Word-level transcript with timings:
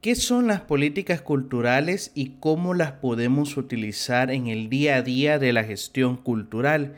¿Qué 0.00 0.14
son 0.14 0.46
las 0.46 0.60
políticas 0.60 1.22
culturales 1.22 2.12
y 2.14 2.34
cómo 2.38 2.72
las 2.72 2.92
podemos 2.92 3.56
utilizar 3.56 4.30
en 4.30 4.46
el 4.46 4.68
día 4.68 4.94
a 4.94 5.02
día 5.02 5.40
de 5.40 5.52
la 5.52 5.64
gestión 5.64 6.16
cultural? 6.16 6.94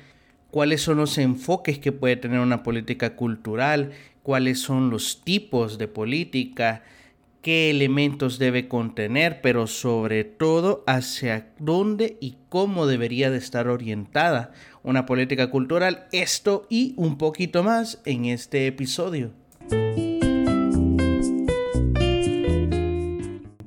¿Cuáles 0.51 0.83
son 0.83 0.99
los 0.99 1.17
enfoques 1.17 1.79
que 1.79 1.93
puede 1.93 2.17
tener 2.17 2.41
una 2.41 2.63
política 2.63 3.17
cultural? 3.17 3.93
¿Cuáles 4.23 4.59
son 4.59 4.91
los 4.91 5.23
tipos 5.25 5.79
de 5.79 5.89
política? 5.89 6.83
¿Qué 7.41 7.71
elementos 7.71 8.39
debe 8.39 8.69
contener? 8.69 9.41
Pero 9.41 9.67
sobre 9.67 10.25
todo 10.25 10.85
hacia 10.87 11.55
dónde 11.59 12.19
y 12.21 12.37
cómo 12.51 12.87
debería 12.87 13.31
de 13.31 13.39
estar 13.39 13.69
orientada 13.69 14.53
una 14.83 15.07
política 15.07 15.51
cultural. 15.51 16.07
Esto 16.13 16.67
y 16.69 16.93
un 16.99 17.17
poquito 17.17 17.63
más 17.63 18.03
en 18.05 18.27
este 18.27 18.67
episodio. 18.67 19.40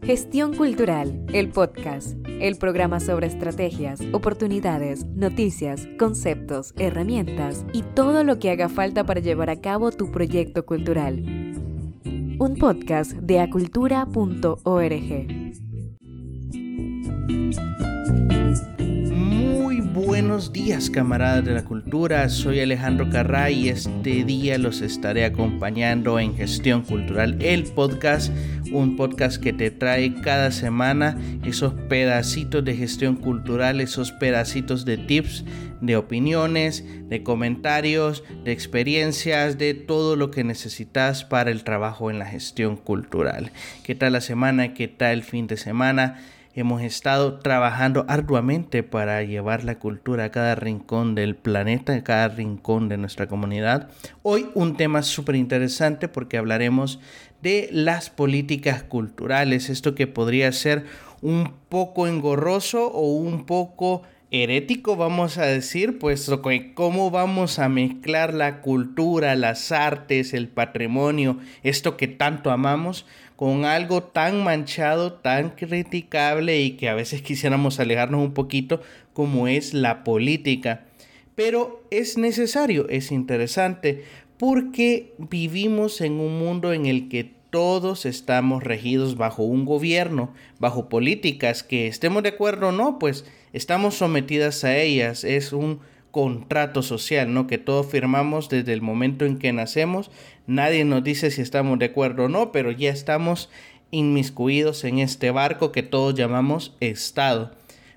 Gestión 0.06 0.54
Cultural, 0.54 1.26
el 1.32 1.48
podcast, 1.48 2.18
el 2.28 2.58
programa 2.58 3.00
sobre 3.00 3.28
estrategias, 3.28 4.02
oportunidades, 4.12 5.06
noticias, 5.06 5.88
conceptos, 5.98 6.74
herramientas 6.78 7.64
y 7.72 7.84
todo 7.84 8.26
lo 8.26 8.38
que 8.38 8.52
haga 8.52 8.68
falta 8.68 9.06
para 9.06 9.22
llevar 9.22 9.50
a 9.50 9.62
cabo 9.62 9.92
tu 9.92 10.12
proyecto 10.12 10.66
cultural. 10.66 11.24
Un 12.38 12.58
podcast 12.60 13.14
de 13.14 13.40
acultura.org. 13.40 15.63
buenos 20.44 20.66
días 20.66 20.90
camaradas 20.90 21.46
de 21.46 21.54
la 21.54 21.64
cultura, 21.64 22.28
soy 22.28 22.60
Alejandro 22.60 23.10
Carray 23.10 23.54
y 23.54 23.70
este 23.70 24.26
día 24.26 24.58
los 24.58 24.82
estaré 24.82 25.24
acompañando 25.24 26.20
en 26.20 26.36
Gestión 26.36 26.82
Cultural, 26.82 27.38
el 27.40 27.64
podcast, 27.64 28.30
un 28.74 28.98
podcast 28.98 29.42
que 29.42 29.54
te 29.54 29.72
trae 29.72 30.14
cada 30.16 30.52
semana 30.52 31.18
esos 31.46 31.74
pedacitos 31.88 32.66
de 32.66 32.76
gestión 32.76 33.16
cultural, 33.16 33.80
esos 33.80 34.12
pedacitos 34.12 34.84
de 34.84 34.98
tips, 34.98 35.46
de 35.80 35.96
opiniones, 35.96 36.84
de 37.08 37.24
comentarios, 37.24 38.26
de 38.44 38.52
experiencias, 38.52 39.58
de 39.58 39.74
todo 39.74 40.18
lo 40.18 40.30
que 40.30 40.44
necesitas 40.44 41.24
para 41.24 41.52
el 41.52 41.64
trabajo 41.64 42.12
en 42.12 42.20
la 42.20 42.26
gestión 42.26 42.76
cultural. 42.76 43.54
¿Qué 43.84 43.96
tal 43.96 44.12
la 44.12 44.22
semana? 44.22 44.74
¿Qué 44.74 44.90
tal 44.90 45.14
el 45.14 45.24
fin 45.24 45.48
de 45.48 45.56
semana? 45.56 46.20
Hemos 46.56 46.84
estado 46.84 47.40
trabajando 47.40 48.06
arduamente 48.08 48.84
para 48.84 49.24
llevar 49.24 49.64
la 49.64 49.80
cultura 49.80 50.26
a 50.26 50.30
cada 50.30 50.54
rincón 50.54 51.16
del 51.16 51.36
planeta, 51.36 51.96
a 51.96 52.04
cada 52.04 52.28
rincón 52.28 52.90
de 52.90 52.98
nuestra 52.98 53.26
comunidad. 53.26 53.90
Hoy 54.22 54.52
un 54.54 54.78
tema 54.78 55.02
súper 55.02 55.34
interesante 55.34 56.08
porque 56.08 56.38
hablaremos 56.38 57.00
de 57.42 57.70
las 57.72 58.12
políticas 58.12 58.84
culturales, 58.84 59.72
esto 59.72 59.96
que 59.96 60.06
podría 60.06 60.52
ser 60.52 60.86
un 61.24 61.54
poco 61.70 62.06
engorroso 62.06 62.86
o 62.86 63.14
un 63.14 63.48
poco 63.48 64.04
herético, 64.34 64.96
vamos 64.96 65.38
a 65.38 65.46
decir, 65.46 66.00
pues 66.00 66.30
cómo 66.74 67.12
vamos 67.12 67.60
a 67.60 67.70
mezclar 67.70 68.34
la 68.34 68.62
cultura, 68.62 69.36
las 69.36 69.72
artes, 69.72 70.34
el 70.34 70.48
patrimonio, 70.48 71.38
esto 71.62 71.98
que 71.98 72.08
tanto 72.08 72.50
amamos, 72.50 73.06
con 73.36 73.64
algo 73.64 74.02
tan 74.02 74.44
manchado, 74.44 75.14
tan 75.14 75.52
criticable 75.52 76.62
y 76.62 76.72
que 76.72 76.90
a 76.90 76.96
veces 76.96 77.22
quisiéramos 77.22 77.80
alejarnos 77.80 78.24
un 78.24 78.34
poquito 78.34 78.82
como 79.14 79.48
es 79.48 79.76
la 79.76 80.04
política. 80.04 80.86
Pero 81.36 81.84
es 81.92 82.18
necesario, 82.18 82.90
es 82.90 83.12
interesante, 83.12 84.04
porque 84.38 85.14
vivimos 85.20 86.02
en 86.02 86.14
un 86.14 86.40
mundo 86.40 86.74
en 86.74 86.88
el 86.88 87.08
que 87.08 87.43
todos 87.54 88.08
estamos 88.08 88.64
regidos 88.64 89.16
bajo 89.16 89.44
un 89.44 89.64
gobierno, 89.64 90.34
bajo 90.58 90.90
políticas 90.90 91.62
que 91.62 91.86
estemos 91.86 92.24
de 92.24 92.30
acuerdo 92.30 92.70
o 92.70 92.72
no, 92.72 92.98
pues 92.98 93.26
estamos 93.54 93.94
sometidas 93.94 94.64
a 94.64 94.76
ellas. 94.76 95.24
Es 95.24 95.54
un 95.54 95.80
contrato 96.10 96.82
social, 96.82 97.32
¿no? 97.32 97.46
Que 97.46 97.60
todos 97.60 97.86
firmamos 97.86 98.50
desde 98.50 98.74
el 98.74 98.82
momento 98.82 99.26
en 99.26 99.38
que 99.38 99.54
nacemos. 99.54 100.10
Nadie 100.48 100.84
nos 100.84 101.04
dice 101.04 101.30
si 101.30 101.44
estamos 101.44 101.78
de 101.78 101.86
acuerdo 101.86 102.24
o 102.24 102.28
no, 102.28 102.52
pero 102.52 102.72
ya 102.72 102.90
estamos 102.90 103.52
inmiscuidos 103.92 104.84
en 104.84 104.98
este 104.98 105.30
barco 105.30 105.72
que 105.72 105.84
todos 105.84 106.16
llamamos 106.16 106.76
Estado. 106.80 107.52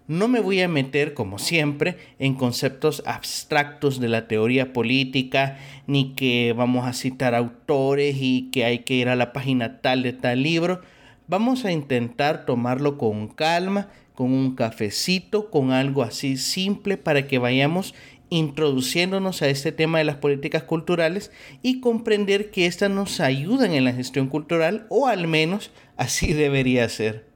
No 0.08 0.28
me 0.28 0.38
voy 0.38 0.60
a 0.60 0.68
meter, 0.68 1.14
como 1.14 1.40
siempre, 1.40 1.96
en 2.20 2.34
conceptos 2.34 3.02
abstractos 3.06 3.98
de 3.98 4.08
la 4.08 4.28
teoría 4.28 4.72
política, 4.72 5.58
ni 5.88 6.14
que 6.14 6.54
vamos 6.56 6.86
a 6.86 6.92
citar 6.92 7.34
autores 7.34 8.16
y 8.20 8.50
que 8.52 8.64
hay 8.64 8.80
que 8.80 8.94
ir 8.94 9.08
a 9.08 9.16
la 9.16 9.32
página 9.32 9.80
tal 9.80 10.04
de 10.04 10.12
tal 10.12 10.44
libro. 10.44 10.80
Vamos 11.26 11.64
a 11.64 11.72
intentar 11.72 12.46
tomarlo 12.46 12.98
con 12.98 13.26
calma, 13.26 13.88
con 14.14 14.32
un 14.32 14.54
cafecito, 14.54 15.50
con 15.50 15.72
algo 15.72 16.04
así 16.04 16.36
simple 16.36 16.96
para 16.96 17.26
que 17.26 17.38
vayamos 17.38 17.92
introduciéndonos 18.30 19.42
a 19.42 19.48
este 19.48 19.72
tema 19.72 19.98
de 19.98 20.04
las 20.04 20.16
políticas 20.16 20.62
culturales 20.62 21.32
y 21.62 21.80
comprender 21.80 22.52
que 22.52 22.66
éstas 22.66 22.90
nos 22.90 23.18
ayudan 23.18 23.72
en 23.72 23.84
la 23.84 23.92
gestión 23.92 24.28
cultural 24.28 24.86
o 24.88 25.08
al 25.08 25.26
menos 25.26 25.72
así 25.96 26.32
debería 26.32 26.88
ser. 26.88 27.35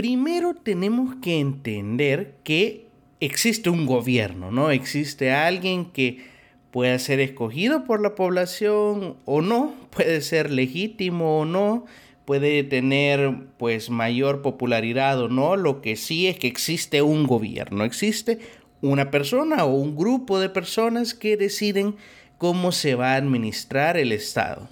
Primero 0.00 0.54
tenemos 0.54 1.16
que 1.16 1.40
entender 1.40 2.36
que 2.42 2.86
existe 3.20 3.68
un 3.68 3.84
gobierno, 3.84 4.50
¿no? 4.50 4.70
Existe 4.70 5.30
alguien 5.30 5.84
que 5.84 6.24
puede 6.70 6.98
ser 6.98 7.20
escogido 7.20 7.84
por 7.84 8.00
la 8.00 8.14
población 8.14 9.18
o 9.26 9.42
no, 9.42 9.74
puede 9.90 10.22
ser 10.22 10.50
legítimo 10.50 11.40
o 11.40 11.44
no, 11.44 11.84
puede 12.24 12.64
tener 12.64 13.34
pues 13.58 13.90
mayor 13.90 14.40
popularidad 14.40 15.20
o 15.20 15.28
no, 15.28 15.56
lo 15.56 15.82
que 15.82 15.96
sí 15.96 16.28
es 16.28 16.38
que 16.38 16.46
existe 16.46 17.02
un 17.02 17.26
gobierno, 17.26 17.84
existe 17.84 18.38
una 18.80 19.10
persona 19.10 19.66
o 19.66 19.74
un 19.74 19.96
grupo 19.96 20.40
de 20.40 20.48
personas 20.48 21.12
que 21.12 21.36
deciden 21.36 21.96
cómo 22.38 22.72
se 22.72 22.94
va 22.94 23.12
a 23.12 23.16
administrar 23.16 23.98
el 23.98 24.12
Estado. 24.12 24.66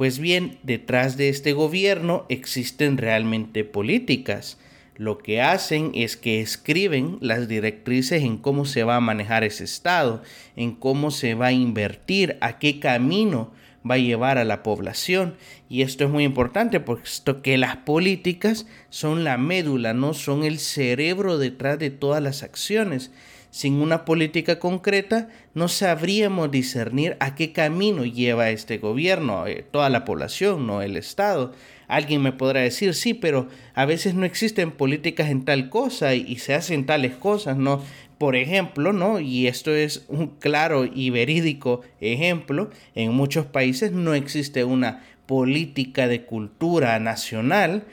Pues 0.00 0.18
bien, 0.18 0.56
detrás 0.62 1.18
de 1.18 1.28
este 1.28 1.52
gobierno 1.52 2.24
existen 2.30 2.96
realmente 2.96 3.64
políticas. 3.64 4.56
Lo 4.96 5.18
que 5.18 5.42
hacen 5.42 5.90
es 5.92 6.16
que 6.16 6.40
escriben 6.40 7.18
las 7.20 7.48
directrices 7.48 8.22
en 8.22 8.38
cómo 8.38 8.64
se 8.64 8.82
va 8.82 8.96
a 8.96 9.00
manejar 9.00 9.44
ese 9.44 9.64
Estado, 9.64 10.22
en 10.56 10.74
cómo 10.74 11.10
se 11.10 11.34
va 11.34 11.48
a 11.48 11.52
invertir, 11.52 12.38
a 12.40 12.58
qué 12.58 12.80
camino 12.80 13.52
va 13.88 13.96
a 13.96 13.98
llevar 13.98 14.38
a 14.38 14.46
la 14.46 14.62
población. 14.62 15.34
Y 15.68 15.82
esto 15.82 16.04
es 16.04 16.10
muy 16.10 16.24
importante, 16.24 16.80
puesto 16.80 17.42
que 17.42 17.58
las 17.58 17.76
políticas 17.76 18.66
son 18.88 19.22
la 19.22 19.36
médula, 19.36 19.92
no 19.92 20.14
son 20.14 20.44
el 20.44 20.60
cerebro 20.60 21.36
detrás 21.36 21.78
de 21.78 21.90
todas 21.90 22.22
las 22.22 22.42
acciones. 22.42 23.10
Sin 23.50 23.74
una 23.74 24.04
política 24.04 24.58
concreta, 24.58 25.28
no 25.54 25.68
sabríamos 25.68 26.50
discernir 26.50 27.16
a 27.18 27.34
qué 27.34 27.52
camino 27.52 28.04
lleva 28.04 28.50
este 28.50 28.78
gobierno, 28.78 29.46
eh, 29.46 29.64
toda 29.68 29.90
la 29.90 30.04
población, 30.04 30.66
no 30.66 30.82
el 30.82 30.96
Estado. 30.96 31.52
Alguien 31.88 32.22
me 32.22 32.32
podrá 32.32 32.60
decir, 32.60 32.94
sí, 32.94 33.12
pero 33.14 33.48
a 33.74 33.86
veces 33.86 34.14
no 34.14 34.24
existen 34.24 34.70
políticas 34.70 35.30
en 35.30 35.44
tal 35.44 35.68
cosa 35.68 36.14
y, 36.14 36.24
y 36.28 36.36
se 36.36 36.54
hacen 36.54 36.86
tales 36.86 37.16
cosas, 37.16 37.56
¿no? 37.56 37.82
Por 38.18 38.36
ejemplo, 38.36 38.92
¿no? 38.92 39.18
Y 39.18 39.48
esto 39.48 39.74
es 39.74 40.04
un 40.08 40.28
claro 40.28 40.84
y 40.84 41.10
verídico 41.10 41.80
ejemplo, 42.00 42.70
en 42.94 43.12
muchos 43.12 43.46
países 43.46 43.90
no 43.90 44.14
existe 44.14 44.62
una 44.62 45.02
política 45.26 46.06
de 46.06 46.24
cultura 46.24 46.98
nacional, 46.98 47.84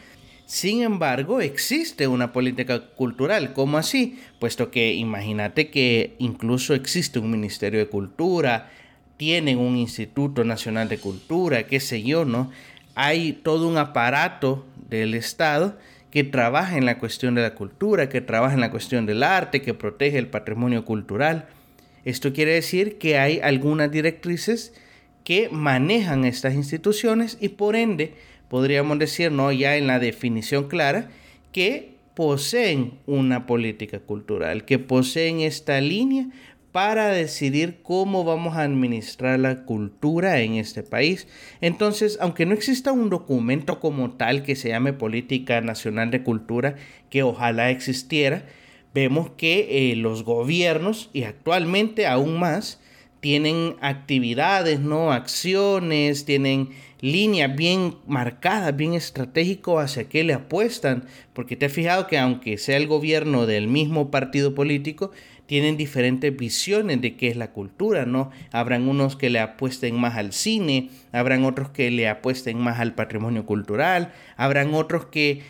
sin 0.47 0.81
embargo, 0.81 1.41
existe 1.41 2.07
una 2.07 2.31
política 2.31 2.79
cultural. 2.95 3.51
¿Cómo 3.51 3.77
así? 3.77 4.17
Puesto 4.39 4.71
que 4.71 4.93
imagínate 4.93 5.69
que 5.69 6.15
incluso 6.19 6.73
existe 6.73 7.19
un 7.19 7.29
Ministerio 7.29 7.79
de 7.81 7.89
Cultura, 7.89 8.71
tienen 9.17 9.57
un 9.57 9.75
Instituto 9.75 10.45
Nacional 10.45 10.87
de 10.87 10.99
Cultura, 10.99 11.63
qué 11.63 11.81
sé 11.81 12.01
yo, 12.01 12.23
¿no? 12.23 12.49
Hay 12.95 13.33
todo 13.33 13.67
un 13.67 13.77
aparato 13.77 14.65
del 14.89 15.15
Estado 15.15 15.77
que 16.11 16.23
trabaja 16.23 16.77
en 16.77 16.85
la 16.85 16.97
cuestión 16.97 17.35
de 17.35 17.41
la 17.41 17.53
cultura, 17.53 18.07
que 18.07 18.21
trabaja 18.21 18.53
en 18.53 18.61
la 18.61 18.71
cuestión 18.71 19.05
del 19.05 19.23
arte, 19.23 19.61
que 19.61 19.73
protege 19.73 20.17
el 20.17 20.27
patrimonio 20.27 20.85
cultural. 20.85 21.49
Esto 22.05 22.31
quiere 22.31 22.53
decir 22.53 22.97
que 22.99 23.17
hay 23.17 23.41
algunas 23.41 23.91
directrices 23.91 24.71
que 25.25 25.49
manejan 25.49 26.23
estas 26.23 26.53
instituciones 26.53 27.37
y 27.41 27.49
por 27.49 27.75
ende 27.75 28.13
podríamos 28.49 28.99
decir, 28.99 29.31
no 29.31 29.51
ya 29.51 29.77
en 29.77 29.87
la 29.87 29.99
definición 29.99 30.67
clara, 30.67 31.09
que 31.51 31.97
poseen 32.13 32.93
una 33.05 33.45
política 33.45 33.99
cultural, 33.99 34.65
que 34.65 34.79
poseen 34.79 35.41
esta 35.41 35.79
línea 35.81 36.29
para 36.71 37.07
decidir 37.09 37.79
cómo 37.81 38.23
vamos 38.23 38.55
a 38.55 38.61
administrar 38.63 39.39
la 39.39 39.63
cultura 39.65 40.41
en 40.41 40.55
este 40.55 40.83
país. 40.83 41.27
Entonces, 41.61 42.17
aunque 42.21 42.45
no 42.45 42.53
exista 42.53 42.91
un 42.91 43.09
documento 43.09 43.79
como 43.79 44.11
tal 44.11 44.43
que 44.43 44.55
se 44.55 44.69
llame 44.69 44.93
Política 44.93 45.61
Nacional 45.61 46.11
de 46.11 46.23
Cultura, 46.23 46.75
que 47.09 47.23
ojalá 47.23 47.71
existiera, 47.71 48.45
vemos 48.93 49.31
que 49.37 49.91
eh, 49.91 49.95
los 49.95 50.23
gobiernos, 50.23 51.09
y 51.13 51.23
actualmente 51.23 52.05
aún 52.05 52.39
más, 52.39 52.79
tienen 53.19 53.75
actividades, 53.81 54.79
¿no? 54.79 55.11
Acciones, 55.11 56.25
tienen 56.25 56.69
líneas 56.99 57.55
bien 57.55 57.95
marcadas, 58.07 58.75
bien 58.75 58.93
estratégico 58.93 59.79
hacia 59.79 60.09
qué 60.09 60.23
le 60.23 60.33
apuestan, 60.33 61.05
porque 61.33 61.55
te 61.55 61.67
has 61.67 61.73
fijado 61.73 62.07
que 62.07 62.17
aunque 62.17 62.57
sea 62.57 62.77
el 62.77 62.87
gobierno 62.87 63.45
del 63.45 63.67
mismo 63.67 64.11
partido 64.11 64.55
político, 64.55 65.11
tienen 65.45 65.77
diferentes 65.77 66.35
visiones 66.35 67.01
de 67.01 67.15
qué 67.15 67.29
es 67.29 67.37
la 67.37 67.51
cultura, 67.51 68.05
¿no? 68.05 68.31
Habrán 68.51 68.87
unos 68.87 69.15
que 69.15 69.29
le 69.29 69.39
apuesten 69.39 69.95
más 69.95 70.17
al 70.17 70.33
cine, 70.33 70.89
habrán 71.11 71.45
otros 71.45 71.69
que 71.69 71.89
le 71.89 72.09
apuesten 72.09 72.57
más 72.59 72.79
al 72.79 72.95
patrimonio 72.95 73.45
cultural, 73.45 74.11
habrán 74.35 74.73
otros 74.73 75.05
que 75.05 75.41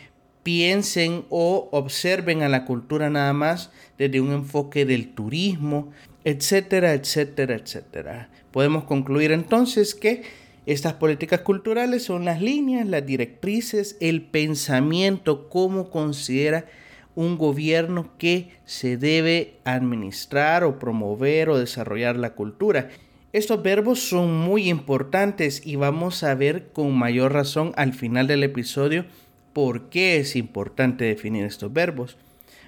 piensen 0.44 1.24
o 1.28 1.68
observen 1.72 2.42
a 2.42 2.48
la 2.48 2.64
cultura 2.64 3.10
nada 3.10 3.32
más 3.32 3.70
desde 3.98 4.20
un 4.20 4.32
enfoque 4.32 4.86
del 4.86 5.08
turismo, 5.08 5.90
etcétera, 6.24 6.94
etcétera, 6.94 7.56
etcétera. 7.56 8.30
Podemos 8.52 8.84
concluir 8.84 9.32
entonces 9.32 9.94
que 9.94 10.22
estas 10.68 10.92
políticas 10.92 11.40
culturales 11.40 12.02
son 12.02 12.26
las 12.26 12.42
líneas, 12.42 12.86
las 12.86 13.06
directrices, 13.06 13.96
el 14.00 14.20
pensamiento, 14.20 15.48
cómo 15.48 15.88
considera 15.88 16.66
un 17.14 17.38
gobierno 17.38 18.10
que 18.18 18.50
se 18.66 18.98
debe 18.98 19.54
administrar 19.64 20.64
o 20.64 20.78
promover 20.78 21.48
o 21.48 21.58
desarrollar 21.58 22.16
la 22.16 22.34
cultura. 22.34 22.90
Estos 23.32 23.62
verbos 23.62 24.10
son 24.10 24.36
muy 24.36 24.68
importantes 24.68 25.62
y 25.64 25.76
vamos 25.76 26.22
a 26.22 26.34
ver 26.34 26.68
con 26.74 26.94
mayor 26.94 27.32
razón 27.32 27.72
al 27.76 27.94
final 27.94 28.26
del 28.26 28.44
episodio 28.44 29.06
por 29.54 29.88
qué 29.88 30.18
es 30.18 30.36
importante 30.36 31.06
definir 31.06 31.46
estos 31.46 31.72
verbos. 31.72 32.18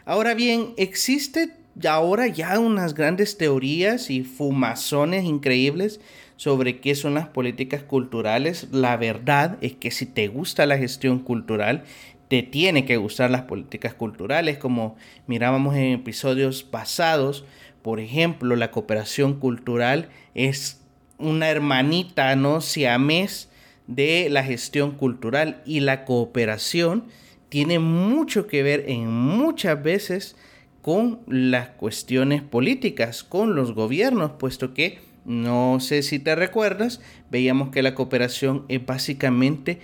Ahora 0.06 0.32
bien, 0.32 0.72
existe 0.78 1.59
ahora 1.86 2.26
ya 2.26 2.58
unas 2.58 2.94
grandes 2.94 3.36
teorías 3.36 4.10
y 4.10 4.22
fumazones 4.22 5.24
increíbles 5.24 6.00
sobre 6.36 6.80
qué 6.80 6.94
son 6.94 7.14
las 7.14 7.28
políticas 7.28 7.82
culturales. 7.82 8.68
La 8.72 8.96
verdad 8.96 9.58
es 9.60 9.74
que 9.74 9.90
si 9.90 10.06
te 10.06 10.28
gusta 10.28 10.66
la 10.66 10.78
gestión 10.78 11.18
cultural, 11.18 11.84
te 12.28 12.42
tiene 12.42 12.84
que 12.84 12.96
gustar 12.96 13.30
las 13.30 13.42
políticas 13.42 13.92
culturales, 13.92 14.56
como 14.56 14.96
mirábamos 15.26 15.76
en 15.76 15.92
episodios 15.92 16.62
pasados. 16.62 17.44
Por 17.82 18.00
ejemplo, 18.00 18.56
la 18.56 18.70
cooperación 18.70 19.40
cultural 19.40 20.08
es 20.34 20.80
una 21.18 21.50
hermanita, 21.50 22.36
¿no? 22.36 22.60
Siamés 22.60 23.50
de 23.86 24.28
la 24.30 24.44
gestión 24.44 24.92
cultural 24.92 25.60
y 25.66 25.80
la 25.80 26.04
cooperación 26.04 27.04
tiene 27.48 27.80
mucho 27.80 28.46
que 28.46 28.62
ver 28.62 28.84
en 28.88 29.10
muchas 29.10 29.82
veces 29.82 30.36
con 30.82 31.20
las 31.26 31.68
cuestiones 31.68 32.42
políticas, 32.42 33.22
con 33.22 33.54
los 33.54 33.74
gobiernos, 33.74 34.32
puesto 34.32 34.74
que 34.74 34.98
no 35.24 35.78
sé 35.80 36.02
si 36.02 36.18
te 36.18 36.34
recuerdas, 36.34 37.00
veíamos 37.30 37.68
que 37.70 37.82
la 37.82 37.94
cooperación 37.94 38.64
es 38.68 38.84
básicamente 38.84 39.78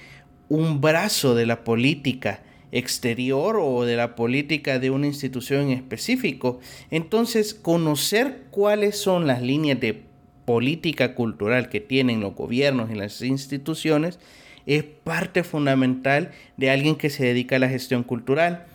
un 0.49 0.81
brazo 0.81 1.35
de 1.35 1.47
la 1.47 1.65
política 1.65 2.43
exterior 2.73 3.57
o 3.61 3.85
de 3.85 3.97
la 3.97 4.15
política 4.17 4.79
de 4.79 4.91
una 4.91 5.07
institución 5.07 5.63
en 5.63 5.71
específico. 5.71 6.61
Entonces, 6.91 7.55
conocer 7.55 8.45
cuáles 8.51 8.99
son 8.99 9.27
las 9.27 9.43
líneas 9.43 9.81
de 9.81 10.03
política 10.45 11.15
cultural 11.15 11.69
que 11.69 11.81
tienen 11.81 12.21
los 12.21 12.35
gobiernos 12.35 12.91
y 12.91 12.95
las 12.95 13.21
instituciones 13.23 14.19
es 14.65 14.83
parte 14.83 15.45
fundamental 15.45 16.33
de 16.57 16.71
alguien 16.71 16.97
que 16.97 17.11
se 17.11 17.25
dedica 17.25 17.57
a 17.57 17.61
la 17.61 17.69
gestión 17.69 18.03
cultural. 18.03 18.67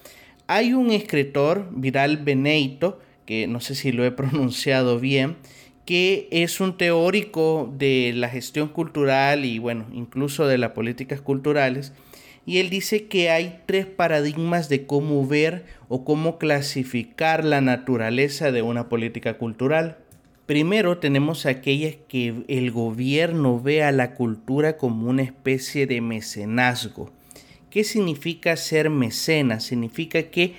Hay 0.53 0.73
un 0.73 0.91
escritor, 0.91 1.69
Vidal 1.71 2.17
Beneito, 2.17 2.99
que 3.25 3.47
no 3.47 3.61
sé 3.61 3.73
si 3.73 3.93
lo 3.93 4.03
he 4.03 4.11
pronunciado 4.21 4.99
bien, 4.99 5.37
que 5.85 6.27
es 6.29 6.59
un 6.59 6.75
teórico 6.75 7.73
de 7.77 8.11
la 8.13 8.27
gestión 8.27 8.67
cultural 8.67 9.45
y 9.45 9.59
bueno, 9.59 9.85
incluso 9.93 10.47
de 10.47 10.57
las 10.57 10.71
políticas 10.71 11.21
culturales, 11.21 11.93
y 12.45 12.57
él 12.57 12.69
dice 12.69 13.07
que 13.07 13.29
hay 13.29 13.61
tres 13.65 13.85
paradigmas 13.85 14.67
de 14.67 14.85
cómo 14.85 15.25
ver 15.25 15.63
o 15.87 16.03
cómo 16.03 16.37
clasificar 16.37 17.45
la 17.45 17.61
naturaleza 17.61 18.51
de 18.51 18.61
una 18.61 18.89
política 18.89 19.37
cultural. 19.37 19.99
Primero 20.47 20.97
tenemos 20.97 21.45
aquellas 21.45 21.95
que 22.09 22.43
el 22.49 22.71
gobierno 22.71 23.61
ve 23.61 23.83
a 23.83 23.93
la 23.93 24.15
cultura 24.15 24.75
como 24.75 25.09
una 25.09 25.21
especie 25.21 25.87
de 25.87 26.01
mecenazgo. 26.01 27.09
¿Qué 27.71 27.85
significa 27.85 28.57
ser 28.57 28.89
mecenas? 28.89 29.63
Significa 29.63 30.23
que 30.23 30.55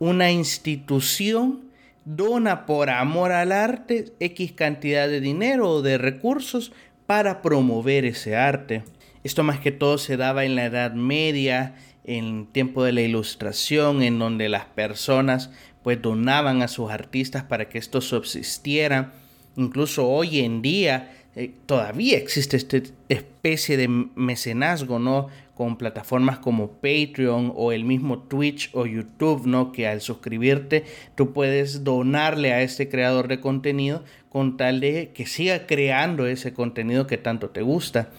una 0.00 0.32
institución 0.32 1.70
dona 2.04 2.66
por 2.66 2.90
amor 2.90 3.30
al 3.30 3.52
arte 3.52 4.06
X 4.18 4.50
cantidad 4.50 5.06
de 5.06 5.20
dinero 5.20 5.70
o 5.70 5.82
de 5.82 5.96
recursos 5.96 6.72
para 7.06 7.40
promover 7.40 8.04
ese 8.04 8.34
arte. 8.34 8.82
Esto 9.22 9.44
más 9.44 9.60
que 9.60 9.70
todo 9.70 9.96
se 9.96 10.16
daba 10.16 10.44
en 10.44 10.56
la 10.56 10.64
Edad 10.64 10.92
Media, 10.92 11.76
en 12.02 12.46
tiempo 12.46 12.82
de 12.82 12.92
la 12.92 13.02
Ilustración, 13.02 14.02
en 14.02 14.18
donde 14.18 14.48
las 14.48 14.64
personas 14.64 15.50
pues 15.84 16.02
donaban 16.02 16.62
a 16.62 16.68
sus 16.68 16.90
artistas 16.90 17.44
para 17.44 17.68
que 17.68 17.78
esto 17.78 18.00
subsistiera. 18.00 19.12
Incluso 19.54 20.08
hoy 20.08 20.40
en 20.40 20.62
día 20.62 21.12
eh, 21.36 21.52
todavía 21.66 22.18
existe 22.18 22.56
esta 22.56 22.78
especie 23.08 23.76
de 23.76 23.88
mecenazgo, 23.88 24.98
¿no? 24.98 25.28
con 25.56 25.78
plataformas 25.78 26.38
como 26.38 26.70
Patreon 26.70 27.50
o 27.56 27.72
el 27.72 27.84
mismo 27.84 28.18
Twitch 28.18 28.68
o 28.74 28.84
YouTube, 28.84 29.46
¿no? 29.46 29.72
Que 29.72 29.88
al 29.88 30.02
suscribirte 30.02 30.84
tú 31.14 31.32
puedes 31.32 31.82
donarle 31.82 32.52
a 32.52 32.60
este 32.60 32.90
creador 32.90 33.26
de 33.26 33.40
contenido 33.40 34.04
con 34.28 34.58
tal 34.58 34.80
de 34.80 35.12
que 35.14 35.24
siga 35.24 35.66
creando 35.66 36.26
ese 36.26 36.52
contenido 36.52 37.06
que 37.06 37.16
tanto 37.16 37.48
te 37.48 37.62
gusta. 37.62 38.10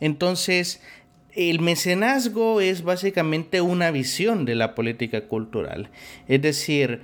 Entonces, 0.00 0.82
el 1.34 1.60
mecenazgo 1.60 2.60
es 2.60 2.82
básicamente 2.82 3.62
una 3.62 3.90
visión 3.90 4.44
de 4.44 4.54
la 4.54 4.74
política 4.74 5.22
cultural. 5.28 5.88
Es 6.28 6.42
decir, 6.42 7.00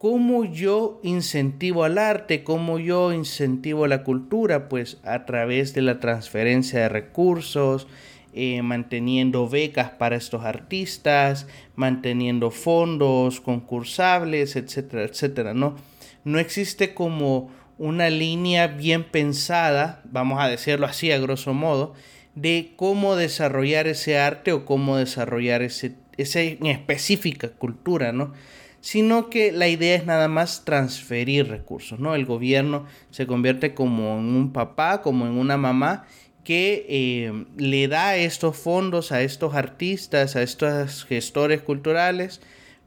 cómo 0.00 0.46
yo 0.46 0.98
incentivo 1.02 1.84
al 1.84 1.98
arte, 1.98 2.42
cómo 2.42 2.78
yo 2.78 3.12
incentivo 3.12 3.86
la 3.86 4.02
cultura, 4.02 4.70
pues 4.70 4.96
a 5.04 5.26
través 5.26 5.74
de 5.74 5.82
la 5.82 6.00
transferencia 6.00 6.80
de 6.80 6.88
recursos, 6.88 7.86
eh, 8.32 8.62
manteniendo 8.62 9.46
becas 9.46 9.90
para 9.90 10.16
estos 10.16 10.42
artistas, 10.42 11.46
manteniendo 11.74 12.50
fondos 12.50 13.42
concursables, 13.42 14.56
etcétera, 14.56 15.04
etcétera, 15.04 15.52
¿no? 15.52 15.76
No 16.24 16.38
existe 16.38 16.94
como 16.94 17.50
una 17.76 18.08
línea 18.08 18.68
bien 18.68 19.04
pensada, 19.04 20.00
vamos 20.04 20.40
a 20.40 20.48
decirlo 20.48 20.86
así 20.86 21.12
a 21.12 21.18
grosso 21.18 21.52
modo, 21.52 21.92
de 22.34 22.72
cómo 22.76 23.16
desarrollar 23.16 23.86
ese 23.86 24.18
arte 24.18 24.52
o 24.52 24.64
cómo 24.64 24.96
desarrollar 24.96 25.60
ese, 25.60 25.96
esa 26.16 26.40
específica 26.40 27.50
cultura, 27.50 28.12
¿no? 28.12 28.32
Sino 28.80 29.28
que 29.28 29.52
la 29.52 29.68
idea 29.68 29.94
es 29.94 30.06
nada 30.06 30.28
más 30.28 30.64
transferir 30.64 31.48
recursos, 31.48 31.98
¿no? 32.00 32.14
El 32.14 32.24
gobierno 32.24 32.86
se 33.10 33.26
convierte 33.26 33.74
como 33.74 34.18
en 34.18 34.34
un 34.34 34.52
papá, 34.52 35.02
como 35.02 35.26
en 35.26 35.32
una 35.32 35.56
mamá 35.56 36.06
que 36.44 36.86
eh, 36.88 37.44
le 37.56 37.88
da 37.88 38.16
estos 38.16 38.56
fondos 38.56 39.12
a 39.12 39.22
estos 39.22 39.54
artistas, 39.54 40.36
a 40.36 40.42
estos 40.42 41.04
gestores 41.04 41.60
culturales, 41.60 42.40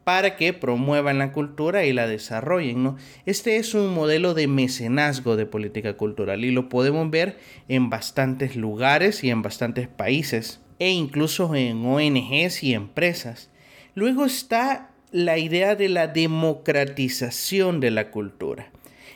para 0.04 0.36
que 0.36 0.54
promuevan 0.54 1.18
la 1.18 1.32
cultura 1.32 1.86
y 1.86 1.94
la 1.94 2.08
desarrollen. 2.08 2.84
¿no? 2.84 2.98
Este 3.26 3.58
es 3.58 3.74
un 3.74 3.94
modelo 3.94 4.34
de 4.34 4.48
mecenazgo 4.48 5.36
de 5.36 5.46
política 5.46 5.96
cultural 5.96 6.44
y 6.44 6.52
lo 6.52 6.70
podemos 6.70 7.10
ver 7.10 7.38
en 7.68 7.90
bastantes 7.90 8.56
lugares 8.56 9.24
y 9.24 9.30
en 9.30 9.42
bastantes 9.42 9.88
países 9.88 10.60
e 10.80 10.90
incluso 10.90 11.56
en 11.56 11.86
ONGs 11.86 12.64
y 12.64 12.74
empresas. 12.74 13.50
Luego 13.96 14.26
está 14.26 14.93
la 15.14 15.38
idea 15.38 15.76
de 15.76 15.90
la 15.90 16.08
democratización 16.08 17.80
de 17.80 17.92
la 17.92 18.10
cultura. 18.10 18.72